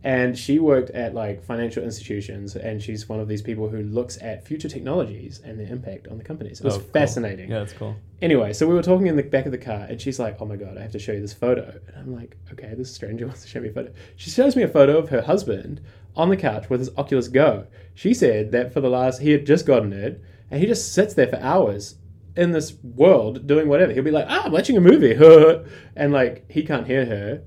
[0.05, 4.21] And she worked at like financial institutions, and she's one of these people who looks
[4.21, 6.59] at future technologies and their impact on the companies.
[6.59, 6.89] It was Oh, cool.
[6.89, 7.49] fascinating.
[7.49, 7.95] Yeah, that's cool.
[8.21, 10.45] Anyway, so we were talking in the back of the car, and she's like, "Oh
[10.45, 13.25] my god, I have to show you this photo." And I'm like, "Okay, this stranger
[13.27, 15.79] wants to show me a photo." She shows me a photo of her husband
[16.17, 17.65] on the couch with his Oculus Go.
[17.93, 21.13] She said that for the last, he had just gotten it, and he just sits
[21.13, 21.95] there for hours
[22.35, 23.93] in this world doing whatever.
[23.93, 25.13] He'll be like, "Ah, I'm watching a movie,"
[25.95, 27.41] and like he can't hear her.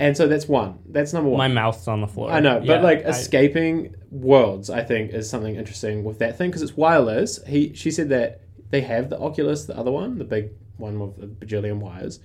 [0.00, 0.78] And so that's one.
[0.88, 1.38] That's number one.
[1.38, 2.30] My mouth's on the floor.
[2.32, 6.36] I know, but Yeah, like I- escaping worlds, I think is something interesting with that
[6.38, 7.38] thing because it's wireless.
[7.46, 11.20] He, she said that they have the Oculus, the other one, the big one with
[11.20, 12.18] the bajillion wires,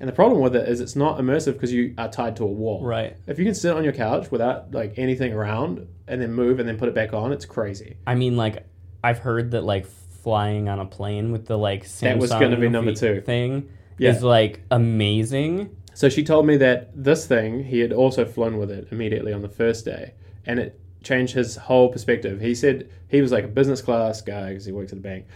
[0.00, 2.46] and the problem with it is it's not immersive because you are tied to a
[2.46, 2.82] wall.
[2.82, 3.16] right.
[3.26, 6.68] If you can sit on your couch without like anything around and then move and
[6.68, 7.96] then put it back on, it's crazy.
[8.06, 8.64] I mean, like,
[9.04, 9.86] I've heard that like
[10.22, 13.20] flying on a plane with the like Samsung That was gonna be number two.
[13.20, 14.10] thing Yeah.
[14.12, 15.76] is like amazing.
[15.98, 19.42] So she told me that this thing he had also flown with it immediately on
[19.42, 20.14] the first day,
[20.46, 22.40] and it changed his whole perspective.
[22.40, 25.26] He said he was like a business class guy because he works at a bank,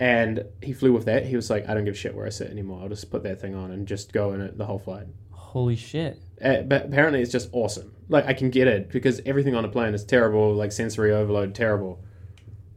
[0.00, 1.26] and he flew with that.
[1.26, 2.80] He was like, I don't give a shit where I sit anymore.
[2.80, 5.06] I'll just put that thing on and just go in it the whole flight.
[5.32, 6.18] Holy shit!
[6.42, 7.94] Uh, but apparently, it's just awesome.
[8.08, 11.54] Like I can get it because everything on a plane is terrible, like sensory overload,
[11.54, 12.02] terrible.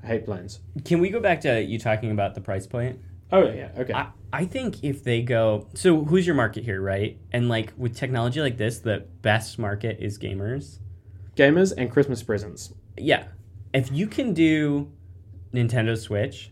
[0.04, 0.60] I hate planes.
[0.84, 3.00] Can we go back to you talking about the price point?
[3.32, 3.94] Oh yeah, yeah, okay.
[3.94, 7.18] I, I think if they go, so who's your market here, right?
[7.32, 10.80] And like with technology like this, the best market is gamers.
[11.36, 12.74] Gamers and Christmas presents.
[12.98, 13.26] Yeah.
[13.74, 14.92] if you can do
[15.54, 16.52] Nintendo Switch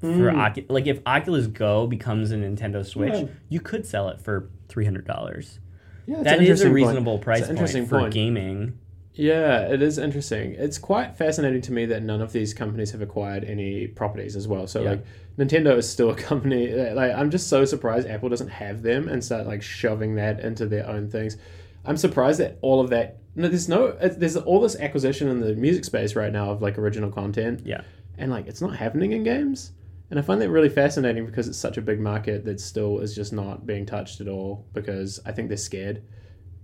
[0.00, 0.34] for Mm.
[0.54, 3.26] Ocu- like if Oculus Go becomes a Nintendo Switch, Yeah.
[3.48, 5.58] you could sell it for three hundred dollars.
[6.06, 6.74] Yeah, That is a point.
[6.74, 8.14] reasonable It's price point interesting for point.
[8.14, 8.78] gaming.
[9.14, 10.52] Yeah, it is interesting.
[10.52, 14.46] It's quite fascinating to me that none of these companies have acquired any properties as
[14.46, 14.66] well.
[14.66, 14.90] So Yeah.
[14.90, 15.04] like
[15.38, 16.66] Nintendo is still a company.
[16.68, 20.40] that- Like I'm just so surprised Apple doesn't have them and start like shoving that
[20.40, 21.36] into their own things.
[21.84, 23.18] I'm surprised that all of that.
[23.34, 23.88] No, there's no.
[23.88, 27.62] Uh, there's all this acquisition in the music space right now of like original content.
[27.64, 27.82] Yeah.
[28.20, 29.70] and like it's not happening in games.
[30.10, 33.14] And I find that really fascinating because it's such a big market that still is
[33.14, 36.02] just not being touched at all because I think they're scared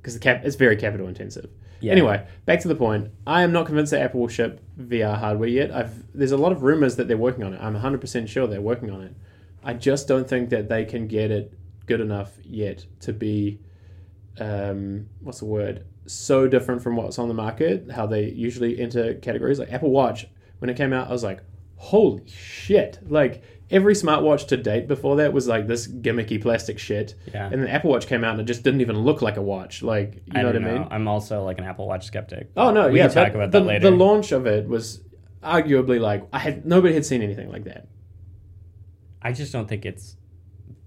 [0.01, 1.49] because the cap it's very capital intensive.
[1.85, 1.93] Yeah.
[1.93, 3.11] Anyway, back to the point.
[3.27, 5.71] I am not convinced that Apple will ship VR hardware yet.
[5.71, 7.61] I've there's a lot of rumors that they're working on it.
[7.61, 9.15] I'm 100% sure they're working on it.
[9.63, 11.53] I just don't think that they can get it
[11.87, 13.61] good enough yet to be
[14.39, 15.85] um, what's the word?
[16.07, 19.59] So different from what's on the market, how they usually enter categories.
[19.59, 20.27] Like Apple Watch,
[20.59, 21.43] when it came out, I was like,
[21.77, 22.99] holy shit.
[23.07, 27.15] Like every smartwatch to date before that was like this gimmicky plastic shit.
[27.33, 27.49] Yeah.
[27.51, 29.83] And then Apple Watch came out and it just didn't even look like a watch.
[29.83, 30.79] Like, you I know what I know.
[30.81, 30.89] mean?
[30.91, 32.51] I'm also like an Apple Watch skeptic.
[32.57, 33.91] Oh no, we yeah, can talk about the, that later.
[33.91, 35.01] The launch of it was
[35.43, 37.89] arguably like I had nobody had seen anything like that.
[39.23, 40.17] I just don't think it's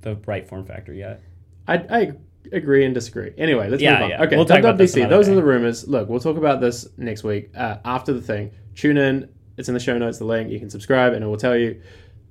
[0.01, 1.21] the right form factor yet.
[1.67, 2.11] I, I
[2.53, 3.33] agree and disagree.
[3.37, 4.09] Anyway, let's Yeah, move on.
[4.11, 4.23] yeah.
[4.23, 4.97] Okay, We'll talk about this WWDC.
[4.97, 5.87] another Those are the rumors.
[5.87, 8.51] Look, we'll talk about this next week uh, after the thing.
[8.75, 9.29] Tune in.
[9.57, 10.19] It's in the show notes.
[10.19, 10.51] The link.
[10.51, 11.81] You can subscribe, and it will tell you.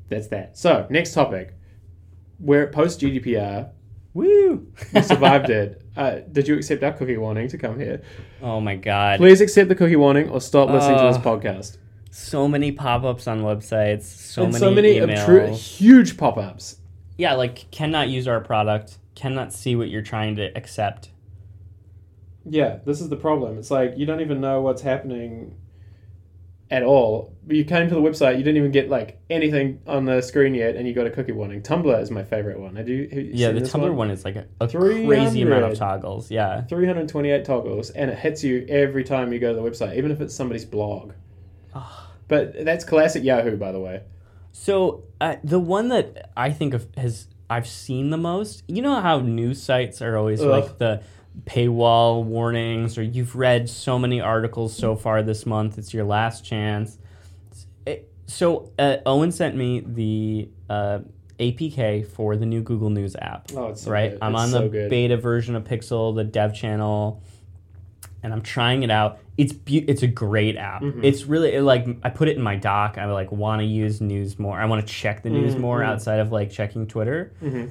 [0.08, 0.56] That's that.
[0.56, 1.54] So next topic.
[2.38, 3.70] We're post GDPR.
[4.14, 4.72] Woo!
[4.94, 5.82] We survived it.
[5.96, 8.02] Uh, did you accept our cookie warning to come here?
[8.42, 9.18] oh my god.
[9.18, 11.78] Please accept the cookie warning or stop listening to this podcast.
[12.10, 14.02] So many pop-ups on websites.
[14.02, 16.76] So and many so many obtru- huge pop-ups.
[17.16, 18.98] yeah, like cannot use our product.
[19.14, 21.08] Cannot see what you're trying to accept.
[22.44, 23.56] Yeah, this is the problem.
[23.58, 25.54] It's like you don't even know what's happening
[26.70, 27.32] at all.
[27.48, 30.74] You came to the website, you didn't even get like anything on the screen yet,
[30.76, 31.62] and you got a cookie warning.
[31.62, 32.74] Tumblr is my favorite one.
[32.76, 33.96] Have you Yeah, the Tumblr one?
[33.96, 34.10] one?
[34.10, 36.30] is like a, a crazy amount of toggles.
[36.30, 36.62] Yeah.
[36.62, 40.20] 328 toggles, and it hits you every time you go to the website, even if
[40.20, 41.12] it's somebody's blog.
[42.28, 44.02] But that's classic Yahoo, by the way.
[44.52, 48.64] So uh, the one that I think of has I've seen the most.
[48.66, 50.48] You know how news sites are always Ugh.
[50.48, 51.02] like the
[51.44, 55.78] paywall warnings, or you've read so many articles so far this month.
[55.78, 56.98] It's your last chance.
[57.86, 60.98] It- so uh, Owen sent me the uh,
[61.38, 63.50] APK for the new Google News app.
[63.54, 64.10] Oh, it's so right.
[64.12, 64.18] good.
[64.22, 64.90] I'm It's on so the good.
[64.90, 67.22] beta version of Pixel, the dev channel,
[68.22, 69.18] and I'm trying it out.
[69.36, 70.82] It's be- it's a great app.
[70.82, 71.04] Mm-hmm.
[71.04, 72.96] It's really it, like I put it in my dock.
[72.98, 74.58] I like want to use news more.
[74.58, 75.86] I want to check the news more Mhm.
[75.86, 77.32] outside of like checking Twitter.
[77.42, 77.70] Mhm.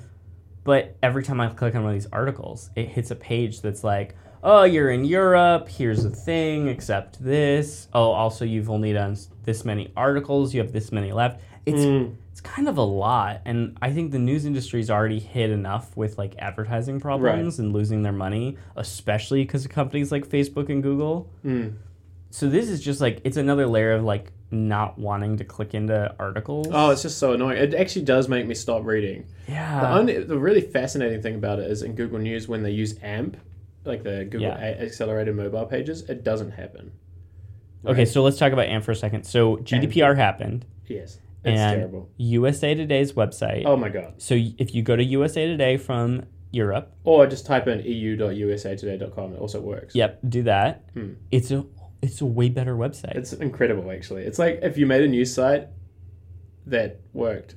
[0.65, 3.83] But every time I click on one of these articles, it hits a page that's
[3.83, 5.69] like, "Oh, you're in Europe.
[5.69, 6.67] Here's the thing.
[6.67, 7.87] Accept this.
[7.93, 10.53] Oh, also you've only done this many articles.
[10.53, 12.15] You have this many left." It's Mm.
[12.31, 16.17] it's kind of a lot, and I think the news industry's already hit enough with
[16.17, 21.29] like advertising problems and losing their money, especially because of companies like Facebook and Google.
[21.45, 21.73] Mm.
[22.31, 26.13] So this is just like it's another layer of like not wanting to click into
[26.19, 26.67] articles.
[26.71, 27.57] Oh, it's just so annoying.
[27.61, 29.27] It actually does make me stop reading.
[29.47, 29.81] yeah.
[29.81, 32.95] The only the really fascinating thing about it is in Google News when they use
[33.03, 33.37] AMP,
[33.83, 34.57] like the Google Yeah.
[34.59, 36.91] A- accelerated mobile pages, it doesn't happen.
[37.85, 39.25] Okay, so let's talk about AMP for a second.
[39.25, 42.09] So GDPR happened, yes, it's and terrible.
[42.17, 43.63] USA Today's website.
[43.65, 44.13] Oh my god!
[44.17, 49.33] So if you go to USA Today from Europe, Or just type in eu.usatoday.com.
[49.33, 49.93] It also works.
[49.93, 50.83] yep, do that.
[50.93, 51.13] Hmm.
[51.31, 51.65] It's a
[52.01, 53.15] it's a way better website.
[53.15, 54.23] It's incredible, actually.
[54.23, 55.67] It's like if you made a news site
[56.67, 57.55] that worked.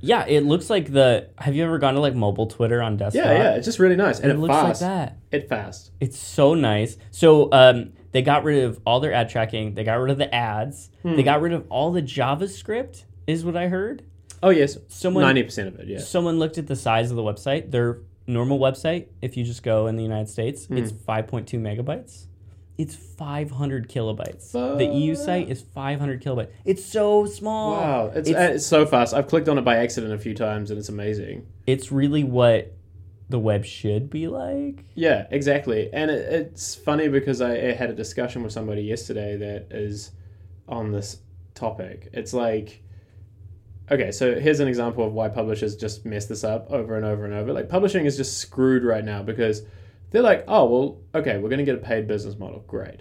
[0.00, 1.28] yeah, it looks like the.
[1.38, 3.24] Have you ever gone to like mobile Twitter on desktop?
[3.24, 3.54] Yeah, yeah.
[3.56, 4.82] It's just really nice and It it, looks fast.
[4.82, 5.18] like that.
[5.30, 5.90] It fast.
[6.00, 6.96] It's so nice.
[7.10, 9.74] So um, they got rid of all their ad tracking.
[9.74, 10.90] They got rid of the ads.
[11.02, 11.16] Hmm.
[11.16, 13.04] They got rid of all the JavaScript.
[13.26, 14.02] Is what I heard.
[14.42, 15.86] Oh yes, Someone ninety percent of it.
[15.86, 15.98] Yeah.
[15.98, 17.70] someone looked at the size of the website.
[17.70, 20.78] Their normal website, if you just go in the United States, Hmm.
[20.78, 22.26] it's 5.2 megabytes.
[22.80, 24.52] It's 500 kilobytes.
[24.52, 26.48] The EU site is 500 kilobytes.
[26.64, 27.72] It's so small.
[27.72, 29.12] Wow, it's, it's, uh, it's so fast.
[29.12, 31.46] I've clicked on it by accident a few times, and it's amazing.
[31.66, 32.72] it's really what
[33.28, 34.86] the web should be like.
[34.94, 35.90] Yeah, exactly.
[35.92, 40.12] And it, it's funny because I, I had a discussion with somebody yesterday that is
[40.66, 41.18] on this
[41.54, 42.08] topic.
[42.14, 42.82] It's like,
[43.90, 47.26] okay, so here's an example of why publishers just mess this up over and over
[47.26, 47.52] and over.
[47.52, 49.64] Like, publishing is just screwed right now because
[50.10, 52.64] they're like, oh, well, okay, we're going to get a paid business model.
[52.66, 53.00] Great.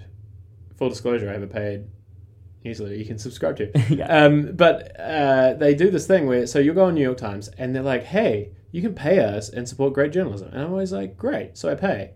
[0.78, 1.86] Full disclosure, I have a paid
[2.63, 3.72] newsletter you can subscribe to.
[3.89, 4.06] yeah.
[4.26, 7.50] Um, but uh, they do this thing where so you'll go on New York Times
[7.58, 10.91] and they're like, "Hey, you can pay us and support great journalism," and I'm always
[10.91, 12.12] like, "Great!" So I pay.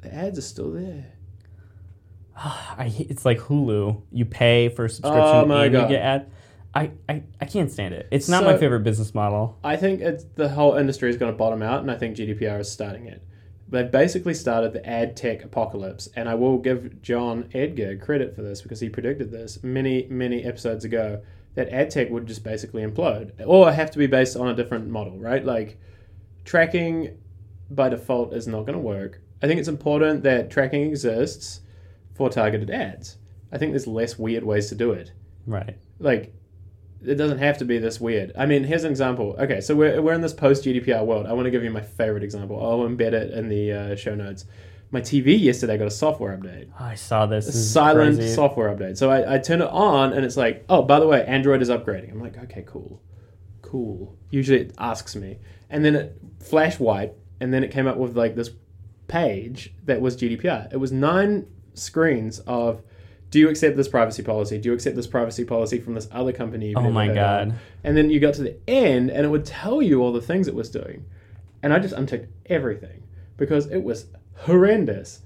[0.00, 1.06] The ads are still there.
[2.36, 4.02] I it's like Hulu.
[4.12, 5.82] You pay for a subscription Oh my and God.
[5.82, 6.30] you get ad.
[6.74, 8.06] I, I, I can't stand it.
[8.10, 9.58] It's not my favorite business model.
[9.64, 12.60] I think it's the whole industry is going to bottom out, and I think GDPR
[12.60, 13.22] is starting it.
[13.70, 18.42] They basically started the ad tech apocalypse, and I will give John Edgar credit for
[18.42, 21.20] this because he predicted this many, many episodes ago
[21.54, 24.88] that ad tech would just basically implode or have to be based on a different
[24.88, 25.44] model, right?
[25.44, 25.78] Like
[26.44, 27.18] tracking
[27.70, 29.20] by default is not going to work.
[29.42, 31.60] I think it's important that tracking exists
[32.14, 33.18] for targeted ads.
[33.52, 35.12] I think there's less weird ways to do it
[35.46, 35.76] Right.
[35.98, 36.34] like
[37.04, 38.32] it doesn't have to be this weird.
[38.36, 39.36] I mean, here's an example.
[39.38, 41.26] Okay, so we're, we're in this post GDPR world.
[41.26, 42.60] I want to give you my favorite example.
[42.60, 44.44] I'll embed it in the uh, show notes.
[44.90, 47.72] My TV yesterday got a software update, I saw this.
[47.72, 48.34] silent crazy.
[48.34, 48.96] software update.
[48.96, 51.68] So I, I turn it on and it's like, oh, by the way, Android is
[51.68, 52.10] upgrading.
[52.10, 53.02] I'm like, okay, cool,
[53.60, 54.16] cool.
[54.30, 58.16] Usually it asks me, and then it flash white, and then it came up with
[58.16, 58.50] like this
[59.08, 60.72] page that was GDPR.
[60.72, 62.82] It was nine screens of.
[63.30, 64.58] Do you accept this privacy policy?
[64.58, 66.74] Do you accept this privacy policy from this other company?
[66.74, 67.14] Oh my of?
[67.14, 67.54] god.
[67.84, 70.48] And then you got to the end, and it would tell you all the things
[70.48, 71.04] it was doing.
[71.62, 73.02] And I just unticked everything
[73.36, 75.20] because it was horrendous.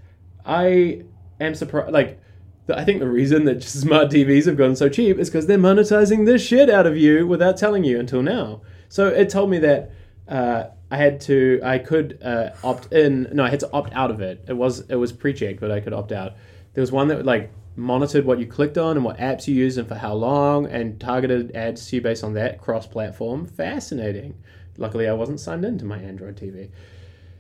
[0.45, 1.03] I
[1.41, 1.93] am surprised.
[1.93, 2.21] Like,
[2.67, 5.59] the, I think the reason that smart TVs have gone so cheap is because they're
[5.59, 8.63] monetizing the shit out of you without telling you until now.
[8.89, 9.93] So it told me that
[10.29, 13.29] uh, I had to, I could uh, opt in.
[13.33, 14.45] No, I had to opt out of it.
[14.49, 16.35] It was it was pre-checked, but I could opt out.
[16.75, 19.79] There was one that like monitored what you clicked on and what apps you used
[19.79, 23.47] and for how long, and targeted ads to you based on that cross-platform.
[23.47, 24.35] Fascinating.
[24.77, 26.71] Luckily, I wasn't signed into my Android TV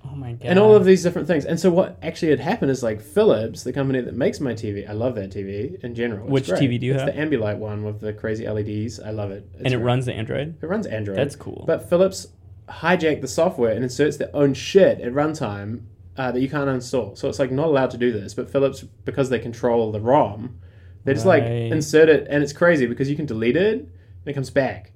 [0.04, 0.40] Oh my god.
[0.42, 1.44] and all of these different things.
[1.44, 4.88] And so what actually had happened is like Philips, the company that makes my TV,
[4.88, 6.26] I love that TV in general.
[6.26, 6.60] Which great.
[6.60, 7.14] TV do you it's have?
[7.14, 8.98] the Ambilight one with the crazy LEDs.
[9.00, 9.46] I love it.
[9.54, 9.84] It's and it great.
[9.84, 10.56] runs the Android.
[10.62, 11.16] It runs Android.
[11.18, 11.64] That's cool.
[11.66, 12.26] But Philips
[12.68, 15.82] hijacked the software and inserts their own shit at runtime
[16.16, 17.16] uh, that you can't install.
[17.16, 18.34] So it's like not allowed to do this.
[18.34, 20.58] But Philips, because they control the ROM,
[21.04, 21.72] they just like Right.
[21.72, 23.88] insert it, and it's crazy because you can delete it and
[24.26, 24.92] it comes back.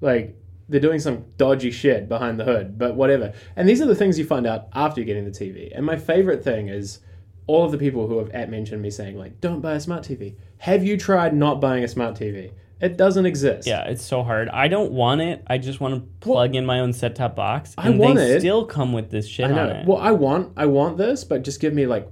[0.00, 0.36] Like
[0.68, 3.32] they're doing some dodgy shit behind the hood, but whatever.
[3.54, 5.70] And these are the things you find out after you're getting the TV.
[5.74, 7.00] And my favorite thing is
[7.46, 10.02] all of the people who have at mentioned me saying like, "Don't buy a smart
[10.02, 12.52] TV." Have you tried not buying a smart TV?
[12.84, 13.66] It doesn't exist.
[13.66, 14.50] Yeah, it's so hard.
[14.50, 15.42] I don't want it.
[15.46, 17.74] I just want to plug in my own set top box.
[17.78, 18.40] I And want they it.
[18.40, 19.62] still come with this shit I know.
[19.62, 19.86] on it.
[19.86, 22.06] Well, I want I want this, but just give me like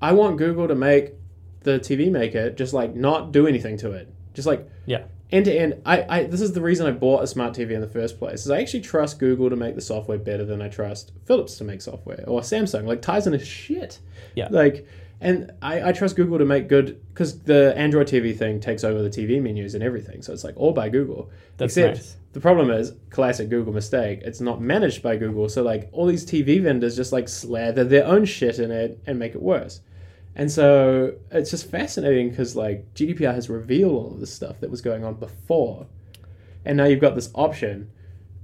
[0.00, 1.14] I want Google to make
[1.62, 4.08] the TV maker just like not do anything to it.
[4.34, 5.04] Just like yeah.
[5.32, 5.82] end to end.
[5.84, 8.44] I, I this is the reason I bought a smart TV in the first place.
[8.44, 11.64] Is I actually trust Google to make the software better than I trust Philips to
[11.64, 12.86] make software or Samsung.
[12.86, 13.98] Like Tizen is shit.
[14.36, 14.46] Yeah.
[14.50, 14.86] Like
[15.24, 19.00] and I, I trust Google to make good because the Android TV thing takes over
[19.02, 20.20] the TV menus and everything.
[20.20, 21.30] So it's like all by Google.
[21.56, 22.16] That's Except nice.
[22.34, 24.20] the problem is classic Google mistake.
[24.22, 25.48] It's not managed by Google.
[25.48, 29.18] So like all these TV vendors just like slather their own shit in it and
[29.18, 29.80] make it worse.
[30.36, 34.70] And so it's just fascinating because like GDPR has revealed all of this stuff that
[34.70, 35.86] was going on before,
[36.66, 37.90] and now you've got this option.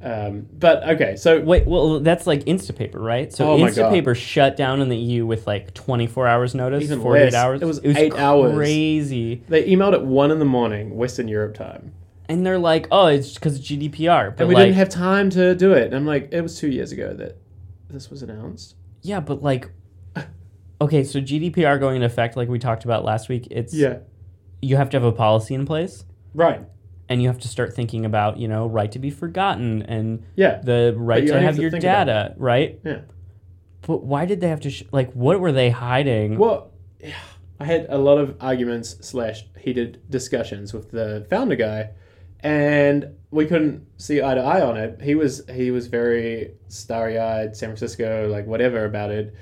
[0.02, 3.30] Um, but okay, so Wait, well, that's like Instapaper, right?
[3.32, 7.24] So Oh Instapaper shut down in the EU with like 24 hours notice, Even 48
[7.24, 7.34] less.
[7.34, 7.60] hours.
[7.62, 8.56] It was eight hours.
[8.56, 9.42] Crazy.
[9.48, 11.92] they emailed at one in the morning Western Europe time,
[12.30, 14.30] And they're like, oh, it's because of GDPR.
[14.30, 15.84] But and we like, didn't have time to do it.
[15.88, 17.36] And I'm like, it was two years ago that
[17.90, 18.76] this was announced.
[19.02, 19.68] yeah, but like,
[20.80, 23.98] okay, so GDPR going into effect, like we talked about last week, it's Yeah,
[24.62, 26.04] you have to have a policy in place.
[26.32, 26.62] right.
[27.10, 30.60] And you have to start thinking about you know right to be forgotten and Yeah,
[30.62, 33.00] the right to have have to your data right yeah.
[33.82, 36.70] but why did they have to sh- like what were they hiding Well,
[37.58, 41.90] I had a lot of arguments slash heated discussions with the founder guy,
[42.40, 45.02] and we couldn't see eye to eye on it.
[45.02, 49.34] He was he was very starry eyed, San Francisco, like whatever about it.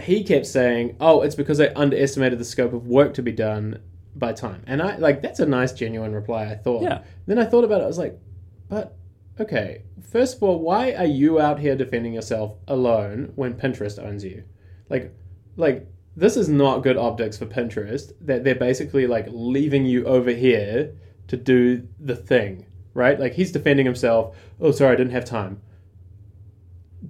[0.00, 3.80] He kept saying, "Oh, it's because I underestimated the scope of work to be done
[4.18, 6.44] by time," and I like that's a nice, genuine reply.
[6.44, 6.82] I thought.
[6.82, 7.02] Yeah.
[7.26, 7.84] Then I thought about it.
[7.84, 8.18] I was like,
[8.68, 8.96] "But
[9.40, 14.24] okay, first of all, why are you out here defending yourself alone when Pinterest owns
[14.24, 14.44] you?
[14.88, 15.14] Like,
[15.56, 15.86] like
[16.16, 20.94] this is not good optics for Pinterest that they're basically like leaving you over here
[21.28, 23.18] to do the thing, right?
[23.20, 24.36] Like he's defending himself.
[24.60, 25.62] Oh, sorry, I didn't have time.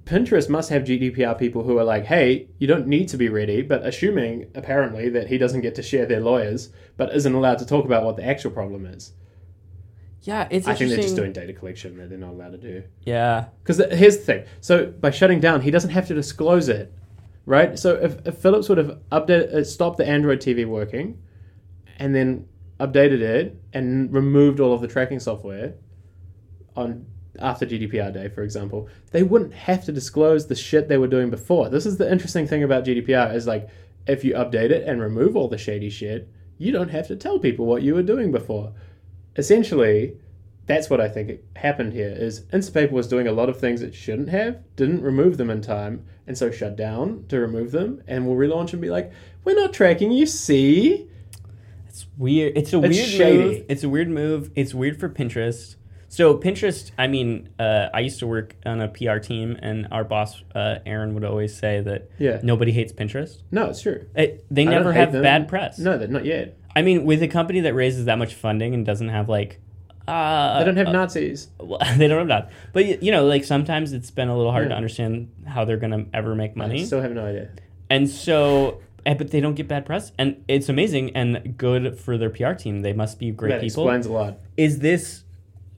[0.09, 3.61] Pinterest must have GDPR people who are like, hey, you don't need to be ready,
[3.61, 7.67] but assuming apparently that he doesn't get to share their lawyers, but isn't allowed to
[7.67, 9.13] talk about what the actual problem is.
[10.23, 12.85] yeah it's I think they're just doing data collection that they're not allowed to do.
[13.05, 14.45] yeah Because here's the thing.
[14.63, 16.91] So by shutting down, he doesn't have to disclose it,
[17.45, 17.79] right?
[17.79, 21.19] So if, if Philips would have updated, uh, stopped the Android TV working,
[21.99, 22.49] and then
[22.81, 25.75] updated it and removed all of the tracking software
[26.77, 27.05] on
[27.41, 31.31] after GDPR day, for example, they wouldn't have to disclose the shit they were doing
[31.31, 31.69] before.
[31.69, 33.69] This is the interesting thing about GDPR is like
[34.07, 37.39] if you update it and remove all the shady shit, you don't have to tell
[37.39, 38.73] people what you were doing before.
[39.37, 40.17] Essentially,
[40.67, 43.95] that's what I think happened here is Instapaper was doing a lot of things it
[43.95, 48.27] shouldn't have, didn't remove them in time, and so shut down to remove them, and
[48.27, 49.11] will relaunch and be like,
[49.45, 51.09] "We're not tracking you, see."
[51.89, 52.53] It's weird.
[52.57, 53.39] It's a It's weird shady.
[53.39, 53.65] move.
[53.69, 54.51] It's a weird move.
[54.55, 55.77] It's weird for Pinterest.
[56.11, 60.05] So Pinterest, I mean, uh, I used to work on a PR team, and our
[60.05, 62.41] boss uh, Aaron would always say that Yeah.
[62.43, 63.43] nobody hates Pinterest.
[63.51, 64.07] No, it's true.
[64.15, 65.23] It, they I never have them.
[65.23, 65.79] bad press.
[65.79, 66.57] No, that not yet.
[66.75, 69.61] I mean, with a company that raises that much funding and doesn't have like,
[70.07, 71.49] uh, They don't have uh, Nazis.
[71.61, 72.51] well, they don't have that.
[72.73, 74.71] But you know, like sometimes it's been a little hard Yeah.
[74.71, 76.81] to understand how they're gonna ever make money.
[76.81, 77.51] I still have no idea.
[77.91, 78.81] and so.
[79.05, 82.53] eh, But they don't get bad press, and it's amazing and good for their PR
[82.55, 82.81] team.
[82.81, 83.85] They must be great that people.
[83.85, 84.39] explains a lot.
[84.57, 85.25] is this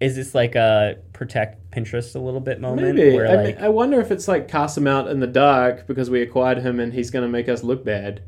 [0.01, 3.15] is this like a protect Pinterest a little bit moment Maybe.
[3.15, 5.87] where I, like mean, I wonder if it's like cast him out in the dark
[5.87, 8.23] because we acquired him and he's going to make us look bad.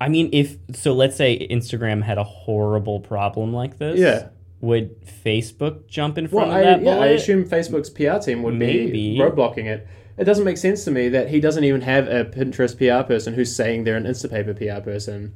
[0.00, 4.28] I mean if so let's say Instagram had a horrible problem like this Yeah.
[4.60, 8.42] would Facebook jump in front Well, of I, that yeah, I assume Facebook's PR team
[8.42, 8.90] would Maybe.
[8.90, 9.86] be roadblocking it.
[10.18, 13.34] It doesn't make sense to me that he doesn't even have a Pinterest PR person
[13.34, 15.34] who's saying they're an Instapaper PR person.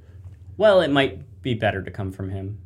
[0.57, 2.59] well it might be better to come from him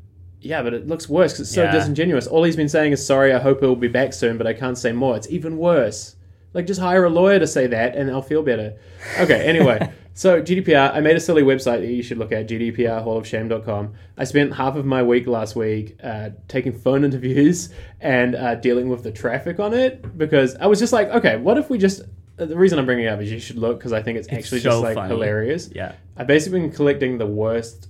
[0.43, 1.73] Yeah, but it looks worse because it's so Yeah.
[1.73, 2.27] disingenuous.
[2.27, 4.77] All he's been saying is, sorry, I hope he'll be back soon, but I can't
[4.77, 5.17] say more.
[5.17, 6.17] It's even worse.
[6.53, 8.75] Like, just hire a lawyer to say that and I'll feel better.
[9.21, 9.91] Okay, anyway.
[10.15, 13.95] so, GDPR, I made a silly website that you should look at, gdprhallofshame.com.
[14.19, 17.71] I spent half of my week last week uh, taking phone interviews
[18.01, 21.59] and uh, dealing with the traffic on it because I was just like, okay, what
[21.59, 22.03] if we just.
[22.37, 24.61] The reason I'm bringing it up is you should look because I think it's, actually
[24.61, 25.09] so just like funny.
[25.15, 25.69] hilarious.
[25.75, 27.89] yeah I've basically been collecting the worst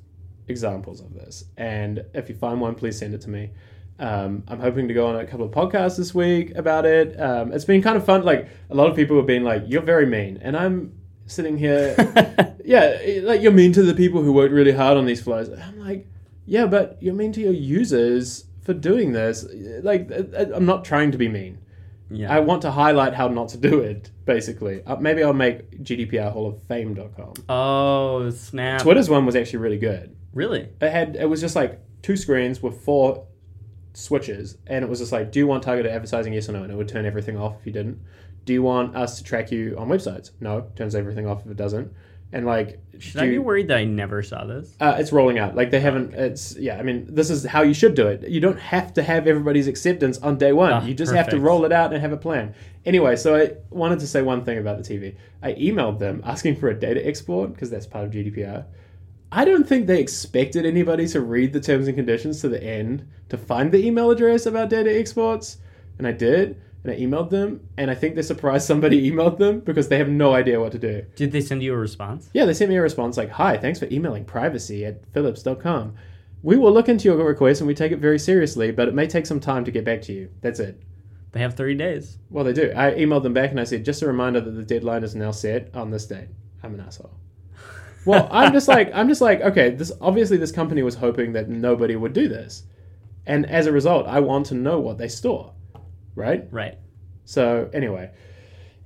[0.48, 3.50] examples of this, and if you find one, please send it to me.
[3.98, 7.18] Um, I'm hoping to go on a couple of podcasts this week about it.
[7.20, 8.22] Um, it's been kind of fun.
[8.24, 10.94] Like a lot of people have been like, "You're very mean," and I'm
[11.26, 11.94] sitting here,
[12.64, 15.48] yeah, like you're mean to the people who worked really hard on these flows.
[15.50, 16.06] I'm like,
[16.46, 19.46] yeah, but you're mean to your users for doing this.
[19.82, 21.58] Like, I- I'm not trying to be mean.
[22.10, 24.10] yeah I want to highlight how not to do it.
[24.24, 27.34] Basically, uh, maybe I'll make GDPR Hall of Fame.com.
[27.48, 30.14] oh snap Twitter's one was actually really good.
[30.34, 33.26] Really It had it was just like two screens with four
[33.94, 36.32] switches, and it was just like, do you want targeted advertising?
[36.32, 36.62] Yes or no?
[36.62, 38.00] And it would turn everything off if you didn't.
[38.44, 40.30] Do you want us to track you on websites?
[40.40, 41.92] No, turns everything off if it doesn't.
[42.34, 45.38] And like, should do I be worried that I never saw this uh, it's rolling
[45.38, 45.54] out.
[45.54, 46.14] Like they haven't.
[46.14, 46.78] It's yeah.
[46.78, 48.26] I mean, this is how you should do it.
[48.26, 50.72] You don't have to have everybody's acceptance on day one.
[50.72, 52.54] Ah, you just have to roll it out and have a plan.
[52.86, 55.14] Anyway, so I wanted to say one thing about the TV.
[55.42, 58.64] I emailed them asking for a data export because that's part of GDPR.
[59.34, 63.08] I don't think they expected anybody to read the terms and conditions to the end
[63.30, 65.56] to find the email address about data exports,
[65.96, 66.60] and I did.
[66.84, 70.08] And I emailed them, and I think they're surprised somebody emailed them because they have
[70.08, 71.06] no idea what to do.
[71.16, 73.78] did they send you a response Yeah, they sent me a response like, Hi, thanks
[73.78, 75.94] for emailing privacy at philips.com.
[76.42, 79.06] We will look into your request and we take it very seriously, but it may
[79.06, 80.28] take some time to get back to you.
[80.40, 80.82] That's it.
[81.30, 82.72] they have 30 days Well, they do.
[82.76, 85.30] I emailed them back and I said, Just a reminder that the deadline is now
[85.30, 86.28] set on this date.
[86.64, 87.14] I'm an asshole.
[88.04, 91.48] Well, I'm just like, I'm just like, okay, this obviously this company was hoping that
[91.48, 92.64] nobody would do this.
[93.26, 95.52] And as a result, I want to know what they store.
[96.14, 96.46] Right?
[96.50, 96.78] right
[97.24, 98.10] So, anyway.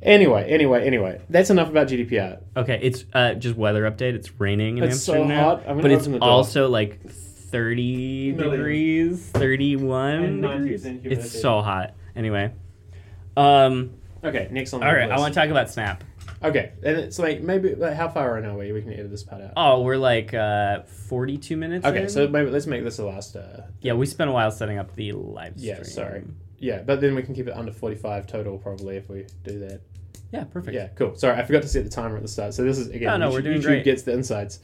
[0.03, 1.21] Anyway, anyway, anyway.
[1.31, 2.41] That's enough about GDPR.
[2.57, 4.15] Okay, it's uh, just weather update.
[4.15, 5.59] It's raining in It's so Amsterdam now, hot.
[5.61, 6.29] I'm gonna but it's open the door.
[6.29, 8.51] also like 30 Million.
[8.51, 10.85] degrees, 31 degrees.
[10.85, 11.95] It's so hot.
[12.15, 12.53] Anyway,
[13.37, 16.03] um, Okay, next on the all right, I want to talk about Snap.
[16.47, 18.73] Okay, and it's like maybe like, how far in are we?
[18.73, 19.53] We can edit this part out.
[19.57, 21.85] Oh, we're like uh, 42 minutes.
[21.85, 22.09] okay, in?
[22.09, 23.35] so maybe let's make this the last.
[23.37, 25.77] Uh, yeah, we spent a while setting up the live stream.
[25.77, 26.25] yeah, sorry.
[26.59, 29.81] Yeah, but then we can keep it under forty-five total probably if we do that.
[30.33, 30.75] Yeah, perfect.
[30.75, 31.15] Yeah, cool.
[31.17, 32.55] Sorry, I forgot to set the timer at the start.
[32.55, 33.07] So this is again.
[33.09, 33.85] No, no, we're doing YouTube great.
[33.85, 34.61] Gets the insights.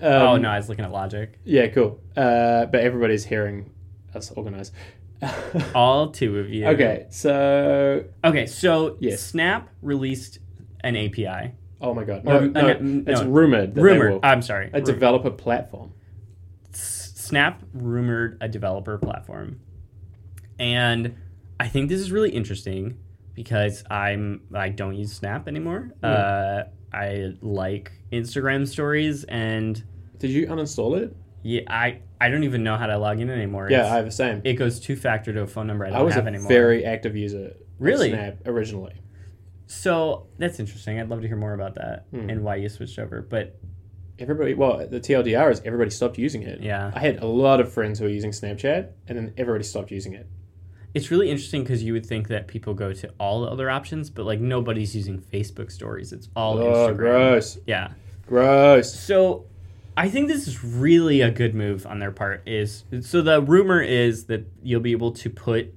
[0.00, 1.38] Um, oh no, I was looking at Logic.
[1.44, 2.00] Yeah, cool.
[2.16, 3.70] Uh, but everybody's hearing
[4.14, 4.72] us organize.
[5.74, 6.66] All two of you.
[6.68, 9.22] okay, so Okay, so Yes.
[9.22, 10.38] Snap released
[10.84, 11.52] an API.
[11.80, 13.28] oh my god, Or- no, no, uh, no, it's no.
[13.28, 13.74] rumored.
[13.74, 14.04] That Rumor.
[14.08, 14.20] They will.
[14.22, 14.70] I'm sorry.
[14.72, 15.92] a Ru- developer platform.
[16.72, 19.60] Snap rumored a developer platform.
[20.58, 21.16] And
[21.58, 22.98] I think this is really interesting
[23.34, 25.92] because I'm I don't use Snap anymore.
[26.00, 26.04] Hmm.
[26.06, 26.62] Uh,
[26.92, 29.82] I like Instagram stories and
[30.18, 31.16] Did you uninstall it?
[31.42, 33.68] yeah, I I don't even know how to log in anymore.
[33.70, 34.42] Yeah, It's- I have the same.
[34.44, 36.48] it goes two factor to a phone number I don't I was have a anymore.
[36.48, 37.54] very active user.
[37.78, 38.10] Really?
[38.10, 38.94] Snap originally.
[39.66, 40.98] So that's interesting.
[41.00, 42.28] I'd love to hear more about that Hmm.
[42.30, 43.22] and why you switched over.
[43.22, 43.58] But
[44.18, 46.60] Everybody, well, the TLDR is everybody stopped using it.
[46.60, 49.90] yeah, I had a lot of friends who were using Snapchat, and then everybody stopped
[49.90, 50.26] using it.
[50.94, 54.10] it's really interesting because you would think that people go to all the other options,
[54.10, 56.12] but like nobody's using Facebook stories.
[56.12, 56.96] It's all oh, Instagram.
[56.96, 57.58] gross.
[57.66, 57.92] Yeah.
[58.26, 58.94] Gross.
[58.94, 59.46] So
[59.96, 62.42] I think this is really a good move on their part.
[62.46, 65.74] Is so the rumor is that you'll be able to put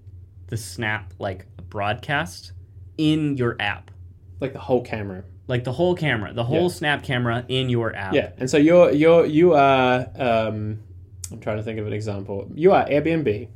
[0.48, 2.52] the snap like a broadcast
[2.98, 3.92] in your app,
[4.40, 5.24] Like the whole camera.
[5.48, 6.68] like the whole camera, the whole Yeah.
[6.80, 8.14] snap camera in your app.
[8.14, 10.08] Yeah, and so you're you're you are.
[10.18, 10.80] Um,
[11.32, 12.50] I'm trying to think of an example.
[12.56, 13.48] You are Airbnb,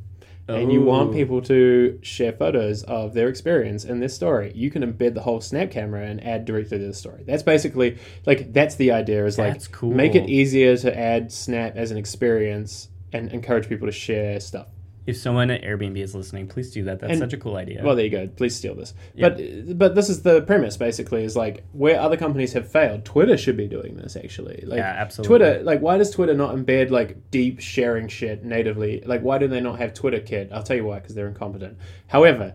[0.48, 4.52] and you want people to share photos of their experience in this story.
[4.56, 7.24] You can embed the whole Snap camera and add directly to the story.
[7.28, 9.26] That's basically like that's the idea.
[9.26, 9.92] Is like cool.
[9.94, 14.68] make it easier to add Snap as an experience and encourage people to share stuff.
[15.10, 17.00] If someone at Airbnb is listening, please do that.
[17.00, 17.82] That's And- such a cool idea.
[17.84, 18.28] Well, there you go.
[18.28, 18.94] Please steal this.
[19.16, 19.30] Yeah.
[19.30, 23.38] But but this is the premise basically is like where other companies have failed, Twitter
[23.38, 24.64] should be doing this actually.
[24.68, 25.38] Like Yeah, absolutely.
[25.40, 29.02] Twitter, like why does Twitter not embed like deep sharing shit natively?
[29.04, 30.50] Like why do they not have Twitter Kit?
[30.54, 31.78] I'll tell you why because they're incompetent.
[32.08, 32.54] However,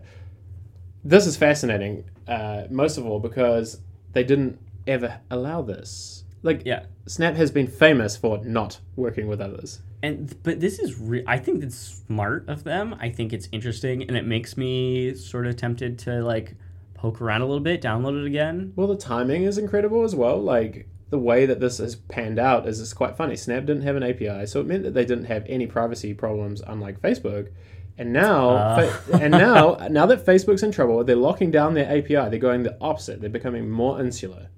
[1.03, 2.05] this is fascinating.
[2.27, 3.81] Uh, most of all because
[4.13, 6.23] they didn't ever allow this.
[6.41, 6.85] Like yeah.
[7.07, 9.81] Snap has been famous for not working with others.
[10.05, 11.77] And but this is re- I think it's
[12.07, 12.95] smart of them.
[12.99, 16.55] I think it's interesting and it makes me sort of tempted to like
[16.93, 18.73] poke around a little bit, download it again.
[18.75, 20.37] Well, the timing is incredible as well.
[20.41, 23.35] Like the way that this has panned out is it's quite funny.
[23.35, 26.61] Snap didn't have an API, so it meant that they didn't have any privacy problems,
[26.65, 27.49] unlike Facebook.
[27.97, 28.75] And now, Ah.
[28.75, 32.29] fa- and now, now that Facebook's in trouble, they're locking down their API.
[32.29, 33.21] They're going the opposite.
[33.21, 34.49] They're becoming more insular.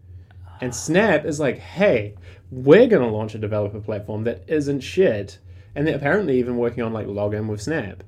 [0.62, 2.16] And Snap is like, hey,
[2.52, 5.40] we're going to launch a developer platform that isn't shit.
[5.76, 8.04] And they're apparently even working on like login with Snap.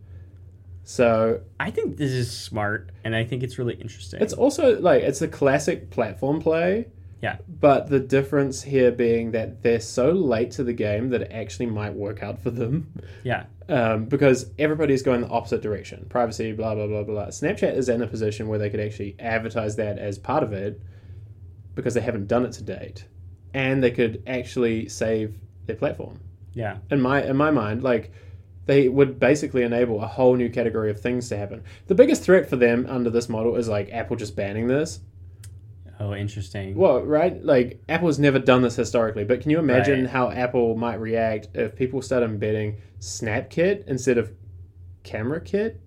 [0.83, 4.21] So I think this is smart and I think it's really interesting.
[4.21, 6.87] It's also like it's a classic platform play.
[7.21, 7.37] Yeah.
[7.47, 11.67] But the difference here being that they're so late to the game that it actually
[11.67, 12.91] might work out for them.
[13.23, 13.45] yeah.
[13.67, 16.07] Um, because everybody's going the opposite direction.
[16.09, 17.27] Privacy, blah blah blah blah.
[17.27, 20.81] Snapchat is in a position where they could actually advertise that as part of it
[21.75, 23.05] because they haven't done it to date.
[23.53, 25.35] And they could actually save
[25.65, 26.19] their platform.
[26.53, 26.77] Yeah.
[26.91, 28.11] In my in my mind, like
[28.65, 31.63] they would basically enable a whole new category of things to happen.
[31.87, 34.99] The biggest threat for them under this model is like Apple just banning this.
[35.99, 36.75] Oh, interesting.
[36.75, 37.43] Well, right?
[37.43, 40.09] Like Apple's never done this historically, but can you imagine Right.
[40.09, 44.31] how Apple might react if people start embedding SnapKit instead of
[45.03, 45.81] Camera Kit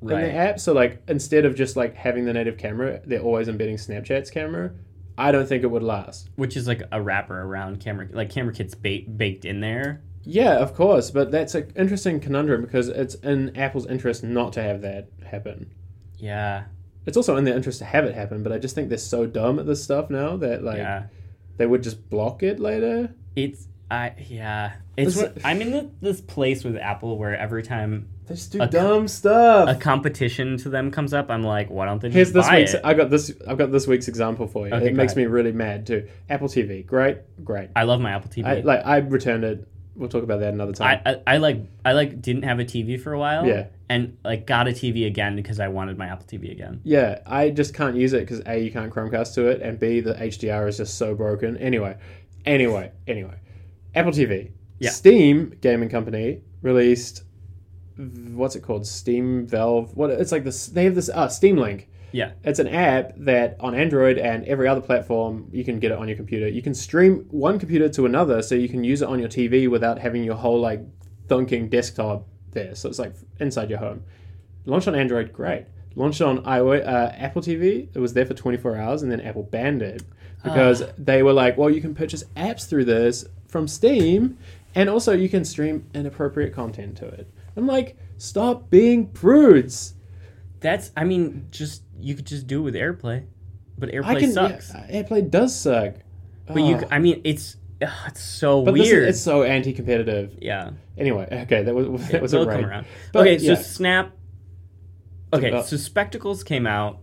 [0.00, 0.60] in the app?
[0.60, 4.70] So like instead of just like having the native camera, they're always embedding Snapchat's camera.
[5.18, 6.30] I don't think it would last.
[6.36, 10.02] Which is like a wrapper around camera, like camera kit's ba- baked in there.
[10.22, 14.62] Yeah, of course, but that's an interesting conundrum because it's in Apple's interest not to
[14.62, 15.70] have that happen.
[16.18, 16.64] Yeah.
[17.06, 19.26] It's also in their interest to have it happen, but I just think they're so
[19.26, 21.04] dumb at this stuff now that like yeah.
[21.56, 23.14] they would just block it later.
[23.34, 24.72] It's I yeah.
[24.96, 28.62] It's what- I'm in the, this place with Apple where every time They just do
[28.62, 29.68] A dumb stuff.
[29.68, 32.58] a competition to them comes up, I'm like, why don't they just Here's this buy
[32.58, 32.74] week's.
[32.74, 32.82] it?
[32.84, 33.32] I got this.
[33.48, 34.74] I've got this week's example for you.
[34.74, 35.24] Okay, it makes ahead.
[35.24, 36.08] me really mad too.
[36.28, 37.70] Apple TV, great, great.
[37.74, 38.46] I love my Apple TV.
[38.46, 38.84] I like.
[38.86, 39.66] I returned it.
[39.96, 41.00] We'll talk about that another time.
[41.04, 43.44] I, I, I like I like didn't have a TV for a while.
[43.46, 43.66] Yeah.
[43.88, 46.80] And like got a TV again because I wanted my Apple TV again.
[46.84, 49.98] yeah, I just can't use it because a you can't Chromecast to it, and b
[50.00, 51.56] the HDR is just so broken.
[51.56, 51.96] Anyway,
[52.46, 53.34] anyway, anyway.
[53.94, 54.52] Apple TV.
[54.78, 54.90] Yeah.
[54.90, 57.24] Steam gaming company released.
[57.96, 58.86] What's it called?
[58.86, 59.94] Steam Valve.
[59.96, 60.10] What?
[60.10, 60.66] It's like this.
[60.66, 61.08] They have this.
[61.08, 61.88] Uh, Steam Link.
[62.12, 62.32] Yeah.
[62.42, 66.08] It's an app that on Android and every other platform you can get it on
[66.08, 66.48] your computer.
[66.48, 69.68] You can stream one computer to another, so you can use it on your TV
[69.70, 70.80] without having your whole like
[71.28, 72.74] thunking desktop there.
[72.74, 74.02] So it's like inside your home.
[74.64, 75.66] Launched on Android, great.
[75.94, 77.88] Launched on iOS, uh, Apple TV.
[77.94, 80.02] It was there for 24 hours, and then Apple banned it
[80.42, 84.38] because they were like, "Well, you can purchase apps through this from Steam,
[84.74, 89.94] and also you can stream inappropriate content to it." I'm like, "Stop being prudes."
[90.60, 93.24] That's I mean, just you could just do it with AirPlay.
[93.78, 94.32] But AirPlay I can.
[94.32, 94.72] sucks.
[94.74, 95.94] Yeah, AirPlay does suck.
[96.46, 96.88] But you Oh.
[96.90, 99.08] I mean it's ugh, it's so But this is, weird.
[99.08, 100.36] it's so anti-competitive.
[100.40, 100.70] yeah.
[100.98, 102.86] Anyway, okay, that was that was a come around.
[103.12, 103.54] But, okay, so.
[103.54, 104.12] Snap
[105.32, 106.98] Okay, so Spectacles came out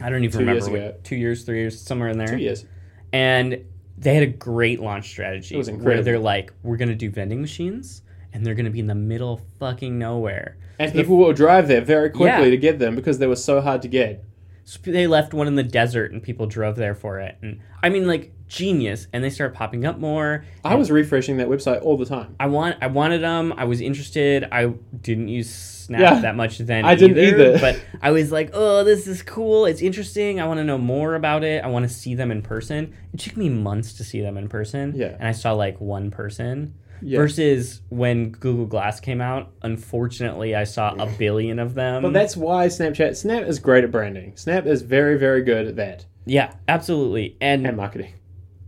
[0.00, 1.04] I don't even Two remember years what-.
[1.04, 2.26] 2 years, 3 years, somewhere in there.
[2.26, 2.64] Two years.
[3.12, 3.64] And
[4.02, 5.94] they had a great launch strategy It was incredible.
[5.94, 9.34] where they're like, we're gonna do vending machines, and they're gonna be in the middle
[9.34, 10.56] of fucking nowhere.
[10.78, 12.50] And people will drive there very quickly Yeah.
[12.50, 14.24] to get them because they were so hard to get.
[14.64, 17.36] So they left one in the desert, and people drove there for it.
[17.42, 19.06] And I mean, like genius.
[19.12, 20.44] And they started popping up more.
[20.64, 22.36] I was refreshing that website all the time.
[22.38, 23.54] I want, I wanted them.
[23.56, 24.46] I was interested.
[24.52, 24.66] I
[25.00, 26.20] didn't use Snap Yeah.
[26.20, 26.84] that much then.
[26.84, 27.58] I didn't either.
[27.58, 29.64] But I was like, oh, this is cool.
[29.64, 30.40] It's interesting.
[30.40, 31.64] I want to know more about it.
[31.64, 32.94] I want to see them in person.
[33.12, 34.92] It took me months to see them in person.
[34.94, 35.16] Yeah.
[35.18, 36.74] And I saw like one person.
[37.02, 37.18] Yeah.
[37.18, 42.02] Versus when Google Glass came out, unfortunately, I saw a billion of them.
[42.02, 44.36] But that's why Snapchat Snap is great at branding.
[44.36, 47.36] Snap is very very good at that yeah, absolutely.
[47.40, 48.14] And and marketing.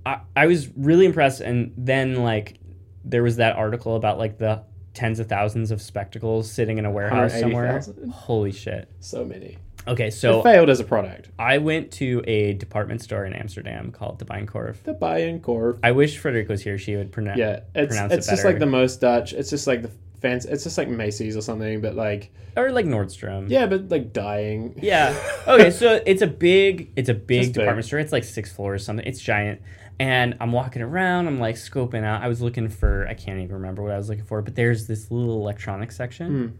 [0.04, 2.58] I, I was really impressed, and then like
[3.04, 4.62] there was that article about like the
[4.92, 7.66] tens of thousands of spectacles sitting in a warehouse somewhere.
[7.66, 8.10] 180,000?
[8.10, 8.90] Holy shit!
[9.00, 9.58] So many.
[9.86, 11.28] Okay, it so failed as a product.
[11.38, 14.82] I went to a department store in Amsterdam called the Bijenkorf.
[14.84, 15.78] The Bijenkorf.
[15.82, 17.38] I wish Frederick was here; she would pronounce.
[17.38, 19.32] Yeah, it's pronounce it it's just like the most Dutch.
[19.32, 20.48] It's just like the fancy.
[20.48, 23.50] It's just like Macy's or something, but like or like Nordstrom.
[23.50, 24.78] yeah, but like dying.
[24.82, 25.14] Yeah.
[25.46, 27.60] Okay, so it's a big it's a big Just big.
[27.64, 27.98] department store.
[27.98, 29.06] It's like six floors or something.
[29.06, 29.60] It's giant.
[30.00, 32.22] And I'm walking around, I'm like scoping out.
[32.22, 34.86] I was looking for I can't even remember what I was looking for, but there's
[34.86, 36.28] this little electronics section.
[36.48, 36.56] Hmm.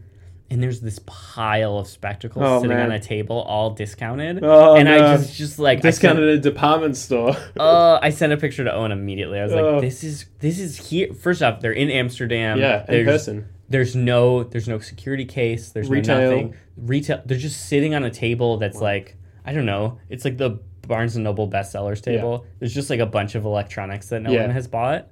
[0.49, 2.43] And there's this pile of spectacles.
[2.45, 2.91] Oh, sitting man.
[2.91, 4.43] on a table, all discounted.
[4.43, 7.33] Oh, and I just just like discounted at a department store.
[7.33, 9.39] sent, uh, I sent a picture to Owen immediately.
[9.39, 9.71] I was Oh.
[9.73, 12.59] like, "This is this is here." First off, they're in Amsterdam.
[12.59, 13.45] yeah, in there's, person.
[13.69, 16.17] there's no there's no security case there's Retail.
[16.19, 20.23] no nothing retail they're just sitting on a table that's like i don't know it's
[20.23, 24.21] like the barnes and noble bestsellers table there's just like a bunch of electronics that
[24.21, 24.41] no Yeah.
[24.41, 25.07] one has bought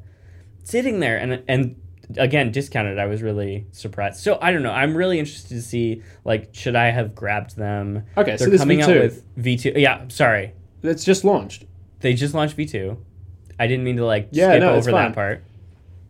[0.64, 1.76] sitting there and and
[2.18, 6.02] again discounted i was really surprised so i don't know i'm really interested to see
[6.26, 9.02] like should i have grabbed them Okay, so they're there's coming out V2.
[9.02, 11.66] with v2 yeah sorry It's just launched.
[12.00, 12.98] they just launched v2
[13.60, 15.44] i didn't mean to like Yeah, skip no, over that part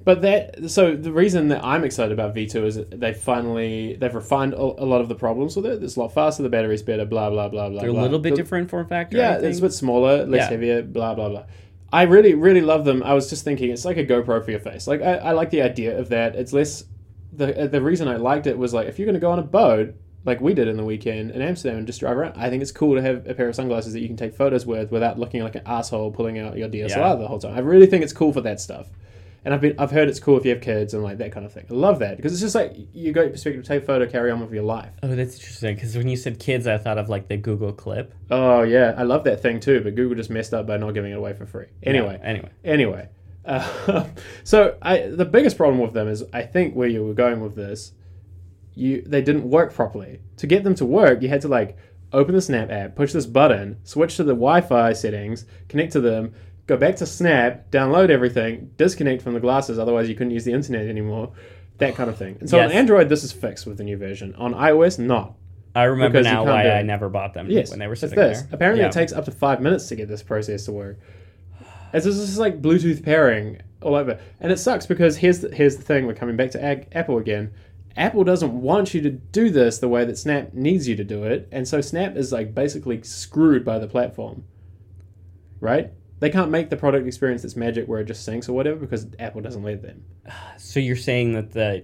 [0.05, 4.53] But that so the reason that I'm excited about V2 is they finally they've refined
[4.53, 5.81] a, lot of the problems with it.
[5.81, 7.79] It's a lot faster, the battery's better, blah blah blah blah.
[7.79, 10.49] they're a little bit The- different form factor Yeah, it's a bit smaller, less Yeah.
[10.49, 11.45] heavier, blah blah blah.
[11.93, 13.03] I really really love them.
[13.03, 14.87] I was just thinking it's like a GoPro for your face.
[14.87, 16.35] Like I, I like the idea of that.
[16.35, 16.83] It's less
[17.31, 19.39] the uh, the reason I liked it was like if you're going to go on
[19.39, 19.93] a boat
[20.25, 22.33] like we did in the weekend in Amsterdam and just drive around.
[22.37, 24.65] I think it's cool to have a pair of sunglasses that you can take photos
[24.65, 27.15] with without looking like an asshole pulling out your DSLR Yeah.
[27.15, 27.55] the whole time.
[27.55, 28.87] I really think it's cool for that stuff.
[29.45, 31.45] And I've been I've heard it's cool if you have kids and like that kind
[31.45, 31.65] of thing.
[31.69, 34.39] I love that because it's just like you go perspective, take a photo, carry on
[34.39, 34.91] with your life.
[35.03, 35.75] Oh, that's interesting.
[35.75, 38.13] Because when you said kids, I thought of like the Google Clip.
[38.31, 39.81] Oh yeah, I love that thing too.
[39.81, 41.65] But Google just messed up by not giving it away for free.
[41.83, 42.49] Anyway, Yeah, anyway.
[42.63, 43.09] anyway,
[43.45, 44.05] uh,
[44.45, 47.55] so I the biggest problem with them is I think where you were going with
[47.55, 47.91] this,
[48.75, 50.21] you they didn't work properly.
[50.37, 51.77] To get them to work, you had to like
[52.13, 56.33] open the Snap app, push this button, switch to the Wi-Fi settings, connect to them,
[56.67, 60.53] go back to Snap, download everything, disconnect from the glasses, otherwise you couldn't use the
[60.53, 61.31] internet anymore.
[61.79, 62.37] That kind of thing.
[62.39, 64.35] And so on Android, this is fixed with the new version.
[64.35, 65.33] On iOS, not.
[65.75, 67.87] I remember Because you now can't why do I never bought them Yes, when they
[67.87, 68.41] were it's sitting this.
[68.43, 68.49] there.
[68.51, 68.89] Apparently, Yeah.
[68.89, 70.99] it takes up to five minutes to get this process to work.
[71.93, 75.75] It's just, it's like Bluetooth pairing all over, and it sucks because here's the, here's
[75.75, 76.05] the thing.
[76.05, 77.51] We're coming back to Ag- Apple again.
[77.97, 81.23] Apple doesn't want you to do this the way that Snap needs you to do
[81.23, 84.43] it, and so Snap is like basically screwed by the platform.
[85.59, 85.91] Right?
[86.19, 89.07] They can't make the product experience that's magic where it just syncs or whatever because
[89.19, 90.03] Apple doesn't let them.
[90.57, 91.83] So you're saying that the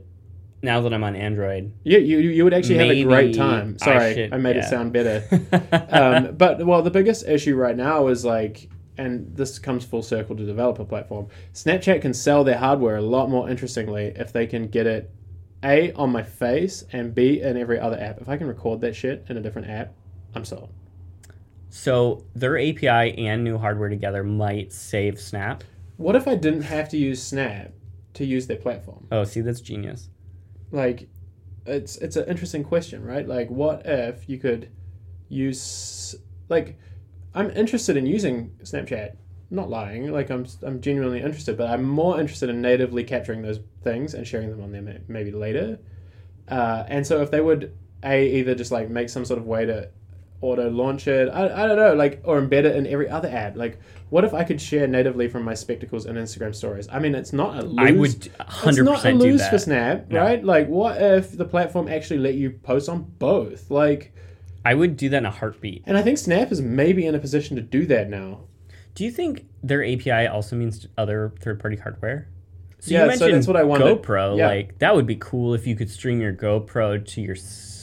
[0.61, 3.77] now that I'm on Android, Yeah, you you would actually have a great time.
[3.79, 5.23] Sorry, I, should- made it sound better.
[5.91, 10.35] um, but well, the biggest issue right now is like, and this comes full circle
[10.35, 11.27] to developer platform.
[11.53, 15.11] Snapchat can sell their hardware a lot more interestingly if they can get it
[15.63, 18.21] a on my face and b in every other app.
[18.21, 19.93] If I can record that shit in a different app,
[20.35, 20.69] I'm sold.
[21.69, 25.63] So their API and new hardware together might save Snap.
[25.97, 27.71] What if I didn't have to use Snap
[28.15, 29.07] to use their platform?
[29.11, 30.09] Oh, see, that's genius.
[30.71, 31.09] like
[31.65, 34.69] it's it's an interesting question right like what if you could
[35.27, 36.15] use
[36.47, 36.77] like
[37.35, 39.17] i'm interested in using snapchat I'm
[39.51, 43.59] not lying like i'm i'm genuinely interested but i'm more interested in natively capturing those
[43.83, 45.79] things and sharing them on there maybe later
[46.47, 49.65] uh, and so if they would a either just like make some sort of way
[49.65, 49.89] to
[50.41, 53.57] auto launch it I, I don't know like or embed it in every other app
[53.57, 53.77] like
[54.09, 57.33] what if i could share natively from my spectacles and instagram stories i mean it's
[57.33, 60.19] not a lose I would 100% it's not a lose for Snap, No.
[60.21, 60.43] right?
[60.43, 63.69] Like, what if the platform actually let you post on both?
[63.69, 64.13] Like,
[64.65, 65.83] I would do that in a heartbeat.
[65.85, 68.41] and I think Snap is maybe in a position to do that now.
[68.95, 72.27] Do you think their API also means other third-party hardware?
[72.79, 74.01] So Yeah, so that's what I wondered.
[74.01, 74.47] GoPro, Yeah.
[74.47, 77.35] like that would be cool if you could stream your GoPro to your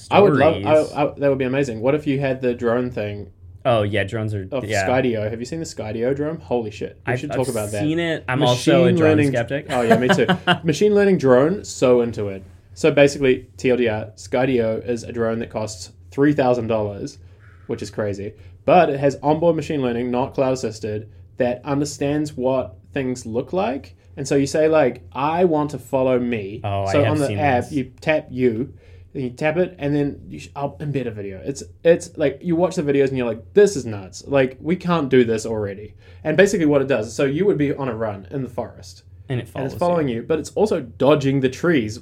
[0.07, 0.41] stories.
[0.41, 0.93] I would love.
[0.93, 1.81] I, I, that would be amazing.
[1.81, 3.33] What if you had the drone thing
[3.65, 4.89] oh yeah, drones are of yeah.
[4.89, 5.29] Skydio?
[5.29, 6.39] Have you seen the Skydio drone?
[6.39, 7.01] Holy shit!
[7.07, 7.83] We I've, should talk I've about that.
[7.83, 8.25] Seen it.
[8.29, 9.67] I'm also a drone skeptic.
[9.71, 10.27] Oh yeah, me too.
[10.65, 12.43] Machine learning drone, so into it.
[12.75, 17.19] So basically, TLDR, Skydio is a drone that costs three thousand dollars,
[17.67, 18.35] which is crazy.
[18.65, 23.97] But it has onboard machine learning, not cloud assisted, that understands what things look like.
[24.17, 26.61] And so you say like, I want to follow me.
[26.65, 27.73] Oh, I so have on the seen app, this.
[27.73, 28.75] you tap you,
[29.17, 31.41] then you tap it, and then you sh- I'll embed a video.
[31.45, 34.25] It's it's like you watch the videos and you're like, this is nuts.
[34.27, 35.95] Like we can't do this already.
[36.23, 39.03] And basically, what it does, so you would be on a run in the forest,
[39.29, 40.23] and it and follows it's following you.
[40.23, 42.01] but it's also dodging the trees,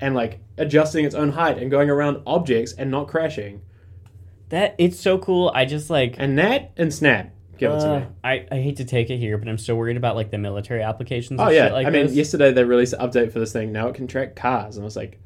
[0.00, 3.62] and like adjusting its own height and going around objects and not crashing.
[4.50, 5.50] That it's so cool.
[5.54, 8.06] I just like And that and Snap Give it to Uh, me.
[8.24, 10.82] I, I hate to take it here, but I'm still worried about like the military
[10.82, 11.40] applications.
[11.40, 12.14] Oh and yeah, shit like I mean, this.
[12.16, 13.70] yesterday they released an update for this thing.
[13.70, 15.20] Now it can track cars, and I was like,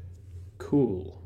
[0.69, 1.23] cool,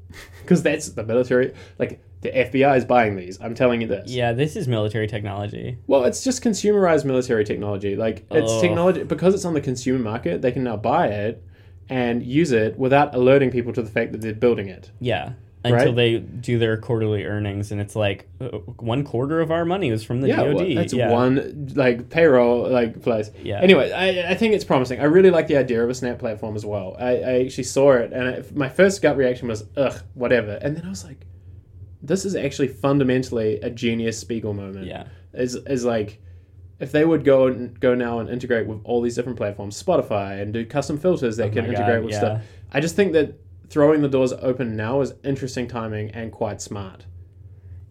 [0.42, 1.54] because that's the military.
[1.78, 3.40] Like the FBI is buying these.
[3.40, 4.10] I'm telling you this.
[4.10, 5.78] Yeah, this is military technology.
[5.86, 7.96] Well, it's just consumerized military technology.
[7.96, 10.42] Like it's technology because it's on the consumer market.
[10.42, 11.44] They can now buy it
[11.88, 14.90] and use it without alerting people to the fact that they're building it.
[15.00, 15.32] Yeah.
[15.72, 15.96] Until Right?
[15.96, 18.46] they do their quarterly earnings, and it's like uh,
[18.78, 20.54] one quarter of our money was from the yeah, DoD.
[20.54, 21.10] well, that's yeah.
[21.10, 23.30] one like payroll like place.
[23.42, 23.60] Yeah.
[23.60, 25.00] Anyway, I, I think it's promising.
[25.00, 26.96] I really like the idea of a Snap platform as well.
[26.98, 30.58] I, I actually saw it, and it, my first gut reaction was ugh, whatever.
[30.62, 31.26] And then I was like,
[32.02, 34.86] this is actually fundamentally a genius Spiegel moment.
[34.86, 35.06] Yeah.
[35.32, 36.20] Is is like.
[36.80, 40.40] If they would go and go now and integrate with all these different platforms, Spotify,
[40.40, 42.18] and do custom filters that Oh can my integrate God, with yeah.
[42.20, 43.34] stuff, I just think that
[43.68, 47.04] throwing the doors open now is interesting timing and quite smart.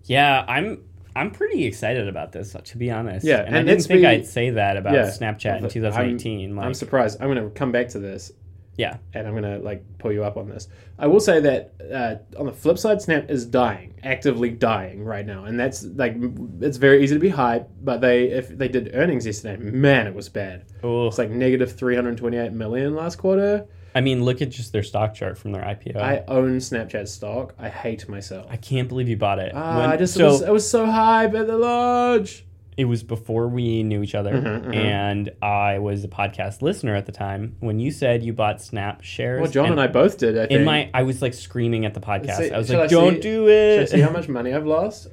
[0.03, 0.83] Yeah, I'm
[1.15, 3.25] I'm pretty excited about this, to be honest.
[3.25, 5.05] Yeah, and, I didn't think be- I'd say that about Yeah.
[5.05, 6.57] Snapchat in I'm- 2018.
[6.59, 7.19] I'm surprised.
[7.21, 8.31] I'm going to come back to this
[8.77, 10.67] yeah, and I'm gonna like pull you up on this.
[10.99, 15.25] I will say that uh, on the flip side, Snap is dying, actively dying right
[15.25, 16.15] now, and that's like
[16.61, 17.67] it's very easy to be hype.
[17.81, 20.65] But they, if they did earnings yesterday, man, it was bad.
[20.83, 23.65] oh, It's like negative 328 million last quarter.
[23.95, 25.97] I mean, look at just their stock chart from their IPO.
[25.97, 27.55] I own Snapchat stock.
[27.57, 28.45] I hate myself.
[28.49, 29.51] I can't believe you bought it.
[29.55, 32.43] Ah, When- I just so was, I was so hype at the launch.
[32.77, 34.75] it was before we knew each other, Mhm, mhm.
[34.75, 37.55] and I was a podcast listener at the time.
[37.59, 40.37] When you said you bought Snap shares, Well, John and, I both did.
[40.37, 40.51] I think.
[40.59, 42.35] in my, I was like screaming at the podcast.
[42.37, 45.07] See- I was like, I "Don't see- do it!" see how much money I've lost?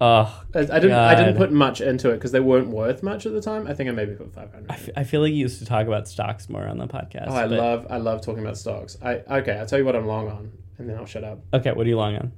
[0.00, 0.92] Ugh, I, I didn't.
[0.92, 3.66] I didn't put much into it because they weren't worth much at the time.
[3.66, 4.70] I think I maybe put 500.
[4.70, 7.26] I, f- I feel like you used to talk about stocks more on the podcast.
[7.28, 8.96] Oh, I but- love I love talking about stocks.
[9.02, 11.40] I okay, I'll tell you what I'm long on, and then I'll shut up.
[11.52, 12.32] Okay, what are you long on?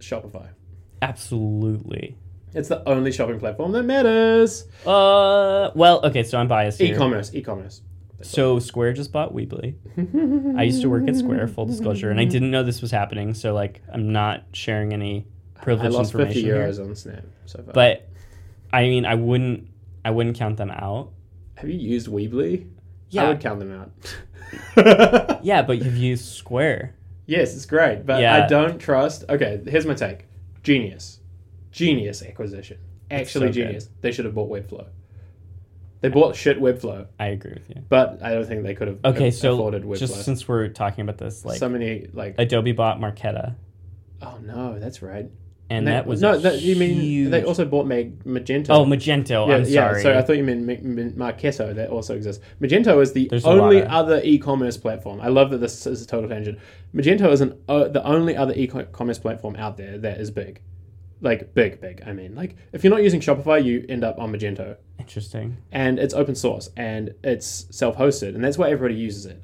[0.00, 0.48] Shopify.
[1.00, 2.16] Absolutely.
[2.54, 4.64] It's the only shopping platform that matters.
[4.84, 6.94] Uh, well, okay, so I'm biased here.
[6.94, 7.80] E-commerce, e-commerce.
[8.20, 9.74] So Square just bought Weebly.
[10.58, 13.34] I used to work at Square, full disclosure, and I didn't know this was happening.
[13.34, 15.26] So like, I'm not sharing any
[15.62, 16.56] I privileged lost information 50 here.
[16.56, 17.72] euros on Snap so far.
[17.72, 18.08] But
[18.72, 19.68] I mean, I wouldn't,
[20.04, 21.10] I wouldn't count them out.
[21.56, 22.66] have you used Weebly?
[23.10, 23.24] Yeah.
[23.24, 23.90] I would count them out.
[25.44, 26.94] yeah, but you've used Square.
[27.26, 28.44] yes, it's great, but Yeah.
[28.44, 29.24] I don't trust.
[29.28, 30.26] Okay, here's my take.
[30.62, 31.20] Genius,
[31.70, 32.78] genius acquisition.
[33.10, 33.52] Actually, so good.
[33.52, 33.88] genius.
[34.00, 34.86] They should have bought Webflow.
[36.00, 37.82] They bought shit Webflow, I agree with you.
[37.88, 39.98] but I don't think they could have Okay, a- so afforded Webflow.
[39.98, 43.54] just since we're talking about this, like so many like Adobe bought Marketo,
[44.20, 45.30] oh no, that's right.
[45.72, 46.36] And They- that was no.
[46.38, 48.66] That, you mean huge- they also bought Mag- Magento?
[48.70, 49.48] Oh, Magento.
[49.48, 49.96] yeah, I'm sorry.
[49.96, 50.02] yeah.
[50.02, 51.74] So I thought you meant Ma- Ma- Marketo.
[51.74, 52.44] That also exists.
[52.60, 55.20] Magento is the There's only other e-commerce platform.
[55.20, 56.58] I love that this is a total tangent.
[56.94, 60.60] Magento is an uh, the only other e-commerce platform out there that is big,
[61.20, 62.02] like big, big.
[62.06, 65.56] I mean, like if you're not using Shopify, you end up on Magento, Interesting.
[65.72, 69.40] and it's open source and it's self-hosted, and that's why everybody uses it.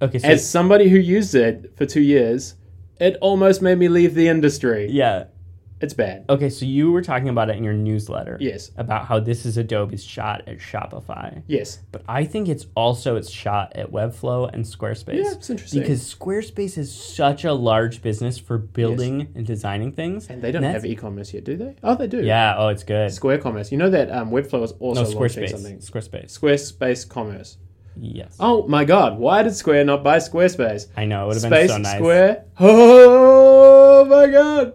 [0.00, 2.54] Okay, so As somebody who used it for two years,
[3.00, 4.88] it almost made me leave the industry.
[4.90, 5.24] yeah.
[5.80, 6.24] It's bad.
[6.28, 8.36] Okay, so you were talking about it in your newsletter.
[8.40, 8.72] Yes.
[8.76, 11.42] About how this is Adobe's shot at Shopify.
[11.46, 11.78] Yes.
[11.92, 15.22] But I think it's also its shot at Webflow and Squarespace.
[15.24, 15.80] Yeah, it's interesting.
[15.80, 20.28] Because Squarespace is such a large business for building and designing things.
[20.28, 21.76] and they don't that's- have e-commerce yet, do they?
[21.84, 22.24] Oh, they do.
[22.24, 23.12] Yeah, oh, it's good.
[23.12, 23.70] Square Commerce.
[23.70, 25.50] You know that um, Webflow is also no, launching Squarespace.
[25.50, 25.78] something.
[25.78, 26.38] Squarespace.
[26.38, 27.58] Squarespace Commerce.
[28.00, 28.36] Yes.
[28.38, 29.18] Oh my God!
[29.18, 30.86] Why did Square not buy Squarespace?
[30.96, 31.96] I know, it would have been so nice.
[31.96, 32.44] Square.
[32.60, 34.74] Oh my God!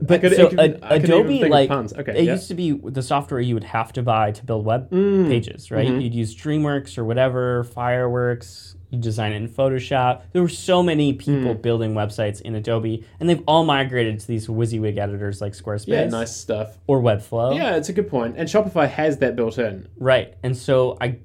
[0.00, 1.70] But could- so could- Ad- I couldn't even Adobe, like.
[1.70, 2.32] Okay, it yeah.
[2.32, 5.26] used to be the software you would have to buy to build web Mm.
[5.28, 5.88] pages, right?
[5.88, 6.02] Mhm.
[6.02, 8.76] You'd use DreamWorks or whatever, Fireworks.
[8.90, 10.22] You design it in Photoshop.
[10.32, 11.62] There were so many people Mm.
[11.62, 16.04] building websites in Adobe, and they've all migrated to these WYSIWYG editors like Squarespace Yeah,
[16.06, 16.78] nice stuff.
[16.86, 17.54] or Webflow.
[17.54, 18.36] Yeah, it's a good point.
[18.38, 19.88] And Shopify has that built in.
[19.98, 20.34] Right.
[20.42, 21.16] And so I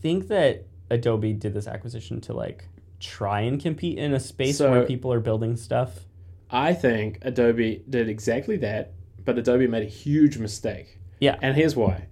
[0.00, 2.64] think that Adobe did this acquisition to like
[3.00, 6.06] try and compete in a space So- where people are building stuff.
[6.52, 8.92] I think Adobe did exactly that,
[9.24, 10.98] but Adobe made a huge mistake.
[11.20, 11.36] Yeah.
[11.42, 12.06] And here's why.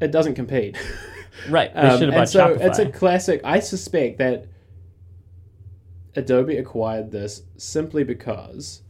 [0.00, 0.76] It doesn't compete.
[1.50, 1.74] Right.
[1.74, 2.60] They Um, should have and bought so Shopify.
[2.68, 3.40] it's a classic.
[3.42, 4.46] I suspect that
[6.14, 8.82] Adobe acquired this simply because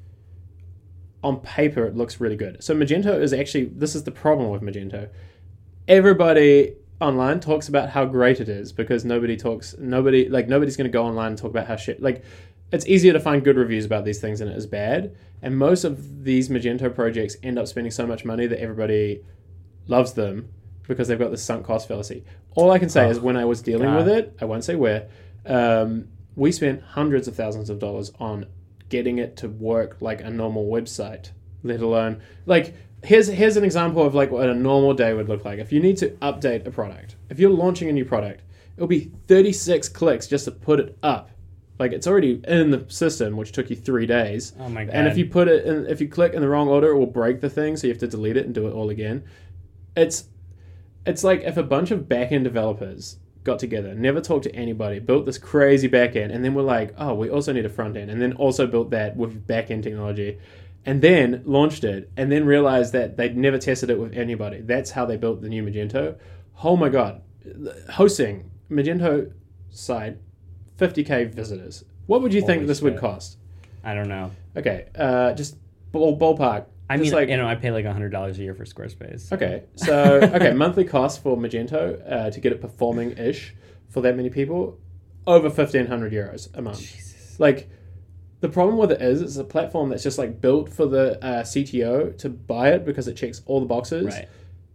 [1.22, 2.62] on paper it looks really good.
[2.62, 5.08] So Magento is actually this is the problem with Magento.
[5.88, 10.88] Everybody online talks about how great it is because nobody talks nobody like nobody's going
[10.90, 12.22] to go online and talk about how shit like
[12.74, 15.14] it's easier to find good reviews about these things than it is bad.
[15.42, 19.22] And most of these Magento projects end up spending so much money that everybody
[19.86, 20.48] loves them
[20.88, 22.24] because they've got this sunk cost fallacy.
[22.54, 23.96] All I can say Oh, is when I was dealing God.
[23.98, 25.08] with it, I won't say where,
[25.46, 28.46] um, we spent hundreds of thousands of dollars on
[28.88, 31.30] getting it to work like a normal website
[31.62, 35.44] let alone like here's here's an example of like what a normal day would look
[35.44, 35.58] like.
[35.58, 38.42] If you need to update a product, if you're launching a new product,
[38.76, 41.30] it'll be 36 clicks just to put it up.
[41.78, 44.52] Like it's already in the system, which took you three days.
[44.60, 44.94] Oh my god.
[44.94, 47.06] And if you put it in, if you click in the wrong order, it will
[47.06, 49.24] break the thing, so you have to delete it and do it all again.
[49.96, 50.28] It's
[51.06, 55.26] it's like if a bunch of back-end developers got together, never talked to anybody, built
[55.26, 58.22] this crazy back-end, and then we're like, oh, we also need a front end, and
[58.22, 60.38] then also built that with back-end technology,
[60.86, 64.60] and then launched it, and then realized that they'd never tested it with anybody.
[64.60, 66.16] That's how they built the new Magento.
[66.62, 67.20] Oh my god,
[67.90, 69.32] hosting Magento
[69.70, 70.16] site,
[70.78, 71.84] 50k visitors.
[72.06, 73.38] What would you think Holy this would cost?
[73.82, 74.30] I don't know.
[74.56, 75.56] Okay, uh, just
[75.92, 76.66] ball, ballpark.
[76.88, 79.32] I Just mean, like you know, I pay like hundred dollars a year for Squarespace.
[79.32, 79.94] Okay, so
[80.34, 83.54] okay, monthly cost for Magento uh, to get it performing ish
[83.88, 84.78] for that many people,
[85.26, 86.80] over fifteen hundred euros a month.
[86.80, 87.38] Jesus.
[87.40, 87.70] Like,
[88.40, 91.42] the problem with it is, it's a platform that's just like built for the uh,
[91.42, 94.28] CTO to buy it because it checks all the boxes, Right.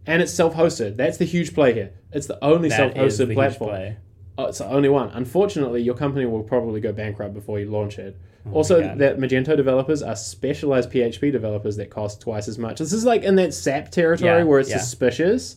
[0.06, 0.96] and it's self-hosted.
[0.96, 1.92] That's the huge play here.
[2.12, 3.70] It's the only That is the self-hosted huge platform.
[3.70, 3.96] play.
[4.40, 5.10] Oh, it's the only one.
[5.10, 8.16] Unfortunately, your company will probably go bankrupt before you launch it.
[8.46, 12.78] Oh also, that Magento developers are specialized PHP developers that cost twice as much.
[12.78, 14.78] This is like in that SAP territory Yeah, where it's yeah.
[14.78, 15.56] suspicious.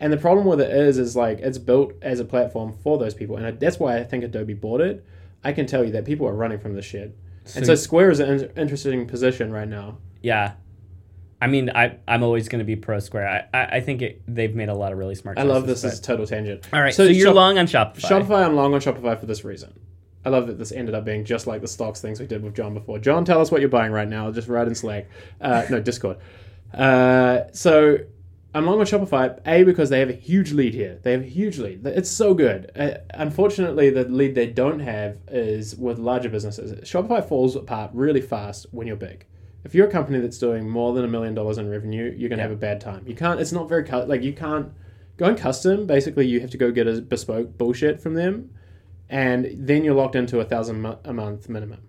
[0.00, 3.14] And the problem with it is, is like it's built as a platform for those
[3.14, 5.04] people, and that's why I think Adobe bought it.
[5.44, 7.14] I can tell you that people are running from this shit,
[7.54, 9.98] and so Square is an in- interesting position right now.
[10.22, 10.52] Yeah.
[11.44, 13.48] I mean, I I'm always going to be pro Square.
[13.52, 15.38] I, I I think it, they've made a lot of really smart.
[15.38, 16.66] I love this as a total tangent.
[16.72, 17.98] All right, so, you're Shop- long on Shopify.
[17.98, 19.78] Shopify, I'm long on Shopify for this reason.
[20.24, 22.54] I love that this ended up being just like the stocks things we did with
[22.54, 22.98] John before.
[22.98, 24.30] John, tell us what you're buying right now.
[24.30, 25.06] Just write in Slack.
[25.38, 26.16] Uh, no, Discord.
[26.72, 27.98] Uh, so
[28.54, 30.98] I'm long on Shopify, A, because they have a huge lead here.
[31.02, 31.86] They have a huge lead.
[31.86, 32.72] It's so good.
[32.74, 36.72] Uh, unfortunately, the lead they don't have is with larger businesses.
[36.88, 39.26] Shopify falls apart really fast when you're big.
[39.64, 42.36] If you're a company that's doing more than a million dollars in revenue, you're going
[42.38, 43.04] to have a bad time.
[43.06, 44.68] You can't, it's not very, like, you can't,
[45.16, 48.50] going custom, basically, you have to go get a bespoke bullshit from them
[49.08, 51.80] and then you're locked into a thousand a month minimum.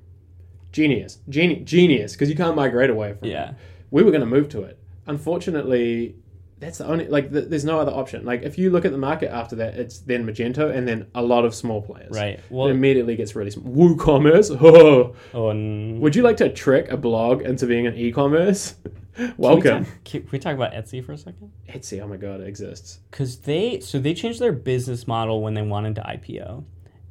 [0.72, 3.50] Genius, Geni- genius, because you can't migrate away from Yeah.
[3.52, 3.56] it.
[3.92, 4.78] We were going to move to it.
[5.08, 6.16] Unfortunately,
[6.60, 7.32] that's the only like.
[7.32, 8.24] th there's no other option.
[8.26, 11.22] Like if you look at the market after that, it's then Magento and then a
[11.22, 12.12] lot of small players.
[12.12, 12.36] Right.
[12.40, 13.74] it Well, immediately gets really small.
[13.74, 14.56] WooCommerce.
[14.62, 18.76] Oh, oh, and would you like to trick a blog into being an e-commerce?
[19.16, 21.52] Can we Welcome, talk- Can we talk about Etsy for a second?
[21.70, 22.02] Etsy.
[22.02, 23.00] Oh my god, it exists.
[23.12, 26.64] Because they so they changed their business model when they wanted to IPO,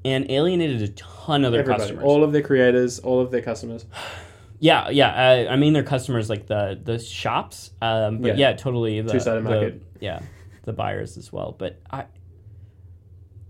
[0.05, 2.05] and alienated a ton of their Everybody, customers.
[2.05, 3.87] all of their creators, all of their customers.
[4.65, 5.09] Yeah, yeah.
[5.49, 8.51] Uh, I mean, their customers like the the shops, um, but Yeah.
[8.51, 9.83] yeah, totally the Two-sided market.
[10.01, 10.21] yeah,
[10.63, 11.55] the buyers as well.
[11.59, 12.07] But I,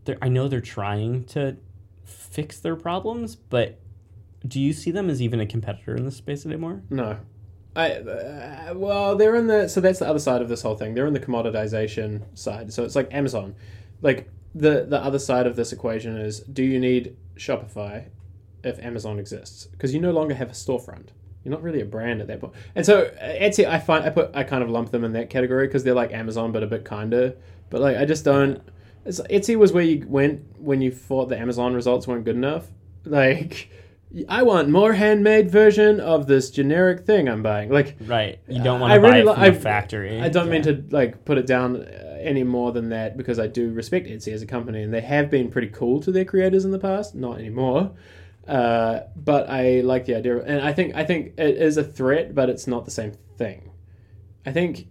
[0.05, 1.57] they're- I know they're trying to
[2.03, 3.79] fix their problems, but
[4.49, 6.83] do you see them as even a competitor in this space anymore?
[6.91, 7.19] No.
[7.77, 10.95] I, uh, well, they're in the so that's the other side of this whole thing.
[10.95, 12.73] They're in the commoditization side.
[12.73, 13.55] So it's like Amazon.
[14.03, 18.07] Like the the other side of this equation is: Do you need Shopify
[18.65, 19.67] if Amazon exists?
[19.67, 21.09] Because you no longer have a storefront.
[21.45, 22.55] You're not really a brand at that point.
[22.75, 25.29] And so uh, Etsy, I find I put I kind of lump them in that
[25.31, 27.37] category because they're like Amazon, but a bit kinder.
[27.71, 28.63] But like I just don't.
[29.05, 32.67] It's, Etsy was where you went when you thought the Amazon results weren't good enough.
[33.05, 33.71] Like.
[34.29, 37.69] I want more handmade version of this generic thing I'm buying.
[37.69, 38.39] Like Right.
[38.47, 40.21] You don't want I to buy really it from I- a factory.
[40.21, 43.49] I don't mean to like put it down uh, any more than that because I
[43.49, 46.65] do respect Etsy as a company and they have been pretty cool to their creators
[46.65, 47.17] in the past.
[47.17, 47.91] Not anymore,
[48.49, 52.35] uh, but I like the idea, and I think I think it is a threat,
[52.35, 53.71] but it's not the same thing.
[54.47, 54.87] I think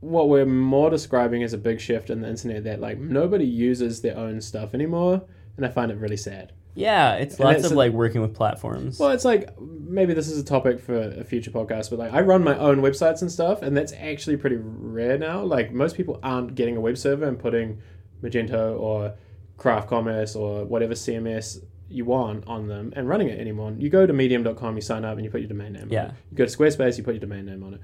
[0.00, 4.00] what we're more describing is a big shift in the internet that like nobody uses
[4.02, 5.22] their own stuff anymore,
[5.56, 6.52] and I find it really sad.
[6.74, 9.00] Yeah, it's And lots it's of a- like working with platforms.
[9.00, 12.20] Well, it's like maybe this is a topic for a future podcast, but like I
[12.20, 15.42] run my own websites and stuff, and that's actually pretty rare now.
[15.42, 17.80] Like most people aren't getting a web server and putting
[18.22, 19.14] Magento or
[19.56, 21.58] Craft Commerce or whatever CMS
[21.90, 23.74] you want on them and running it anymore.
[23.78, 26.04] You go to medium.com, you sign up, and you put your domain name Yeah.
[26.04, 26.14] on it.
[26.30, 27.80] You go to Squarespace, you put your domain name on it.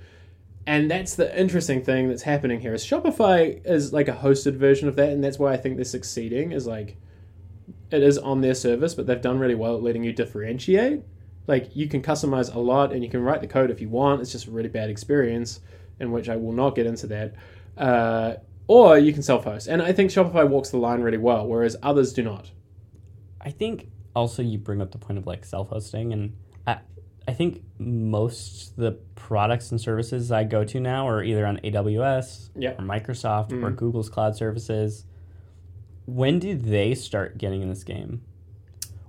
[0.67, 4.89] And that's the interesting thing that's happening here is Shopify is like a hosted version
[4.89, 6.53] of that, and that's why I think they're succeeding.
[6.53, 6.97] Is like
[7.91, 11.03] it is on their service, but they've done really well at letting you differentiate.
[11.47, 14.23] Like you can customize a lot, and you can write the code if you want.
[14.23, 15.61] It's just a really bad experience,
[16.01, 17.35] in which I will not get into that.
[17.77, 18.35] Uh,
[18.67, 22.15] or you can self-host, and I think Shopify walks the line really well, whereas others
[22.15, 22.51] do not.
[23.39, 26.37] I think also you bring up the point of like self-hosting, and
[26.67, 26.79] I,
[27.27, 32.51] I think most the products and services I go to now are either on AWS
[32.57, 32.73] Yeah.
[32.73, 33.77] or Microsoft or Mhm.
[33.77, 35.05] Google's cloud services.
[36.07, 38.23] When do they start getting in this game?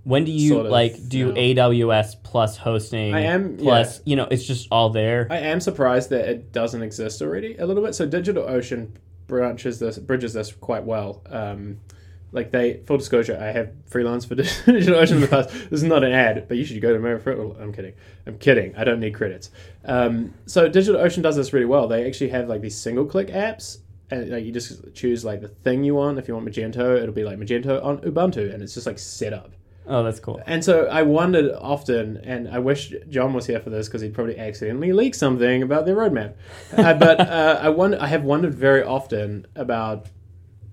[0.08, 1.40] when do you sort of like do now.
[1.42, 3.16] AWS plus hosting?
[3.16, 5.26] I am- plus you know it's just all there.
[5.32, 7.96] I am surprised that it doesn't exist already a little bit.
[7.96, 8.90] So DigitalOcean
[9.26, 11.24] branches this, bridges this quite well.
[11.28, 11.78] Um,
[12.36, 15.50] like they, full disclosure, I have freelance for DigitalOcean in the past.
[15.50, 17.24] This is not an ad, but you should go to America.
[17.24, 17.94] For, I'm kidding.
[18.28, 18.76] I'm kidding.
[18.76, 19.50] I don't need credits.
[19.86, 21.88] Um, so DigitalOcean does this really well.
[21.88, 23.78] They actually have like these single-click apps.
[24.12, 26.20] And like, you just choose like the thing you want.
[26.20, 29.34] If you want Magento, it'll be like Magento on Ubuntu, and it's just like set
[29.34, 29.54] up.
[29.88, 30.42] oh, that's cool.
[30.46, 34.14] And so I wondered often, and I wish John was here for this because he'd
[34.14, 36.34] probably accidentally leak something about their roadmap.
[36.76, 40.08] Uh, but uh, I wonder, I have wondered very often about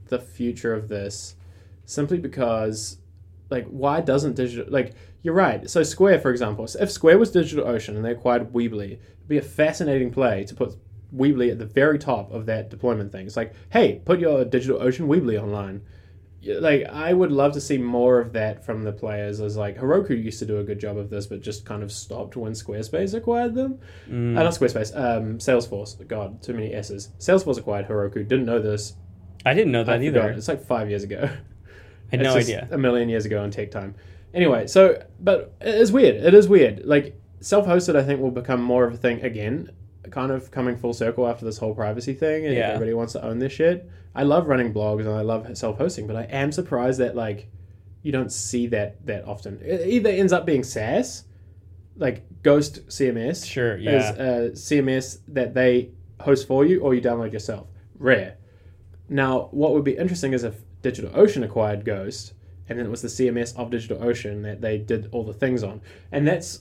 [0.09, 1.37] the future of this,
[1.85, 2.99] simply because,
[3.51, 5.71] like, why doesn't digital like you're right.
[5.71, 9.43] So Square, for example, if Square was DigitalOcean and they acquired Weebly, it'd be a
[9.43, 10.77] fascinating play to put
[11.15, 13.27] Weebly at the very top of that deployment thing.
[13.27, 15.83] It's like, hey, put your DigitalOcean Weebly online
[16.45, 19.41] like I would love to see more of that from the players.
[19.41, 21.93] As like Heroku used to do a good job of this, but just kind of
[21.93, 23.79] stopped when Squarespace acquired them.
[24.09, 24.37] Mm.
[24.37, 26.07] Uh, not Squarespace, um, Salesforce.
[26.09, 27.11] God, too many S's.
[27.19, 28.27] Salesforce acquired Heroku.
[28.27, 28.95] Didn't know this.
[29.45, 30.05] I didn't know I that forgot.
[30.05, 30.31] either.
[30.33, 31.31] It's like five years ago.
[32.13, 32.69] Had It's no idea.
[32.71, 33.95] A million years ago in tech time.
[34.35, 36.17] Anyway, so but it is weird.
[36.17, 36.85] It is weird.
[36.85, 39.71] Like self-hosted, I think will become more of a thing again.
[40.11, 42.69] Kind of coming full circle after this whole privacy thing, and Yeah.
[42.69, 43.89] everybody wants to own this shit.
[44.15, 47.49] I love running blogs and I love self-hosting, but I am surprised that like
[48.03, 49.61] you don't see that that often.
[49.65, 51.25] It either ends up being SaaS,
[51.97, 54.13] like Ghost CMS, Sure, is yeah.
[54.15, 55.91] a CMS that they
[56.21, 57.69] host for you or you download yourself.
[57.99, 58.37] Rare.
[59.09, 62.35] Now, what would be interesting is if DigitalOcean acquired Ghost,
[62.69, 65.81] and then it was the CMS of DigitalOcean that they did all the things on,
[66.11, 66.61] and that's.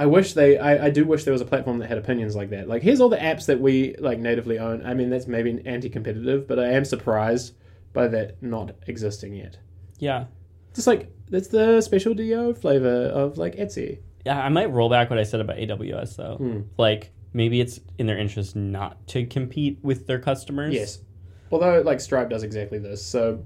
[0.00, 0.58] I wish they.
[0.58, 2.68] I, I do wish there was a platform that had opinions like that.
[2.68, 4.86] Like, here's all the apps that we like natively own.
[4.86, 7.54] I mean, that's maybe anti-competitive, but I am surprised
[7.92, 9.58] by that not existing yet.
[9.98, 10.26] Yeah.
[10.74, 13.98] Just like that's the special DO flavor of like Etsy.
[14.24, 16.36] Yeah, I might roll back what I said about AWS though.
[16.36, 16.60] Hmm.
[16.76, 20.74] Like maybe it's in their interest not to compete with their customers.
[20.74, 21.00] Yes.
[21.50, 23.04] Although like Stripe does exactly this.
[23.04, 23.44] So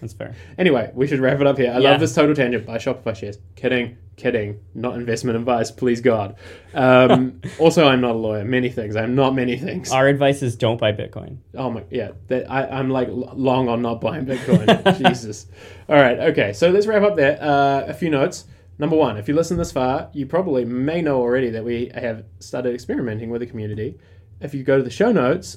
[0.00, 0.34] That's fair.
[0.58, 1.70] anyway, we should wrap it up here.
[1.72, 1.90] I Yeah.
[1.92, 2.66] love this total tangent.
[2.66, 3.38] Buy Shopify shares.
[3.54, 4.60] Kidding, kidding.
[4.74, 6.36] Not investment advice, please God.
[6.74, 8.44] Um, also, I'm not a lawyer.
[8.44, 8.96] Many things.
[8.96, 9.90] I'm not many things.
[9.92, 11.38] Our advice is don't buy Bitcoin.
[11.56, 12.10] Oh my, yeah.
[12.28, 14.98] That I, I'm like l- long on not buying Bitcoin.
[15.08, 15.46] Jesus.
[15.88, 16.18] All right.
[16.18, 16.52] Okay.
[16.52, 17.38] So let's wrap up there.
[17.40, 18.46] Uh, a few notes.
[18.76, 22.24] Number one, if you listen this far, you probably may know already that we have
[22.40, 23.96] started experimenting with the community.
[24.40, 25.56] If you go to the show notes,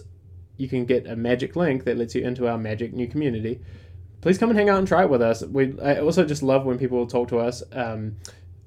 [0.58, 3.60] you can get a magic link that lets you into our magic new community.
[4.22, 5.43] Please come and hang out and try it with us.
[5.43, 7.62] We I also just love when people talk to us.
[7.72, 8.16] Um,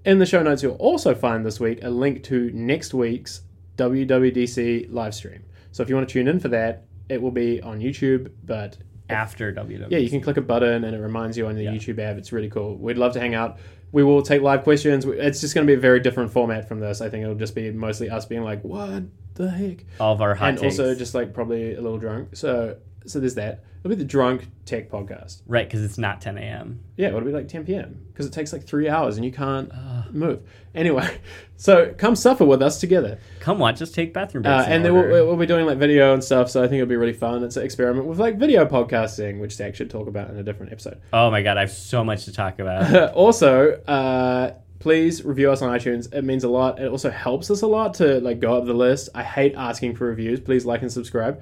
[0.05, 3.43] in the show notes, you'll also find this week a link to next week's
[3.77, 5.43] WWDC live stream.
[5.73, 8.77] So if you want to tune in for that, it will be on YouTube, but
[9.09, 9.89] After WW.
[9.91, 11.73] yeah, you can click a button and it reminds you on the Yeah.
[11.73, 12.17] YouTube app.
[12.17, 12.77] It's really cool.
[12.77, 13.59] We'd love to hang out.
[13.93, 15.05] We will take live questions.
[15.05, 17.01] It's just going to be a very different format from this.
[17.01, 20.35] I think it'll just be mostly us being like, "What the heck?" All of our
[20.35, 20.79] hot and takes.
[20.79, 22.37] also just like probably a little drunk.
[22.37, 22.77] So
[23.07, 23.65] so there's that.
[23.81, 25.41] It'll be the drunk tech podcast.
[25.47, 26.81] right because it's not 10 a.m.
[26.97, 27.99] Yeah, it'll be like 10 p.m.
[28.09, 29.73] because it takes like three hours and you can't
[30.13, 30.41] move.
[30.75, 31.19] Anyway,
[31.57, 33.19] so come suffer with us together.
[33.41, 34.67] Come watch us take bathroom Uh, breaks.
[34.67, 36.91] in and then we'll, we'll be doing like video and stuff, so I think it'll
[36.91, 37.43] be really fun.
[37.43, 40.73] It's an experiment with like video podcasting, which Zach should talk about in a different
[40.73, 41.01] episode.
[41.15, 43.13] oh my god, I have so much to talk about.
[43.15, 46.13] also, uh, please review us on iTunes.
[46.13, 46.79] It means a lot.
[46.81, 49.09] It also helps us a lot to like go up the list.
[49.15, 50.39] I hate asking for reviews.
[50.41, 51.41] Please like and subscribe.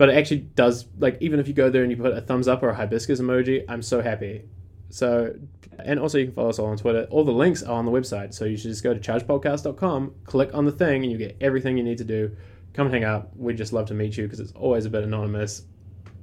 [0.00, 2.48] But it actually does like even if you go there and you put a thumbs
[2.48, 4.44] up or a hibiscus emoji, I'm so happy.
[4.88, 5.34] So
[5.78, 7.06] and also you can follow us all on Twitter.
[7.10, 8.32] All the links are on the website.
[8.32, 11.76] So you should just go to chargepodcast.com, click on the thing, and you get everything
[11.76, 12.34] you need to do.
[12.72, 13.36] Come hang out.
[13.36, 15.66] We'd just love to meet you because it's always a bit anonymous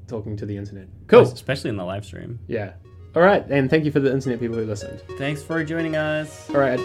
[0.07, 0.87] talking to the internet.
[1.05, 1.21] Cool.
[1.21, 2.39] Especially in the live stream.
[2.47, 2.73] Yeah.
[3.15, 5.03] All right, and thank you for the internet people who listened.
[5.19, 6.49] Thanks for joining us.
[6.49, 6.79] All right.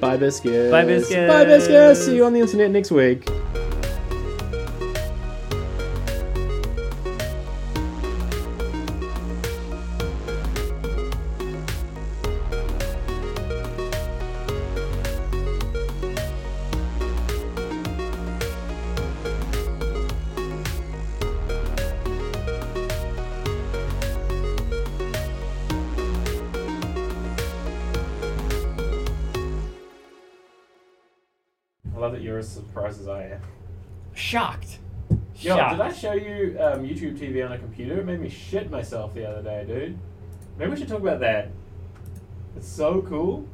[0.00, 0.70] Bye, biscuits.
[0.70, 1.32] Bye, biscuits.
[1.32, 2.04] Bye, biscuits.
[2.04, 3.28] See you on the internet next week.
[35.96, 38.00] Show you um, YouTube TV on a computer?
[38.00, 39.98] It made me shit myself the other day, dude.
[40.58, 41.50] Maybe we should talk about that.
[42.56, 43.46] It's so cool.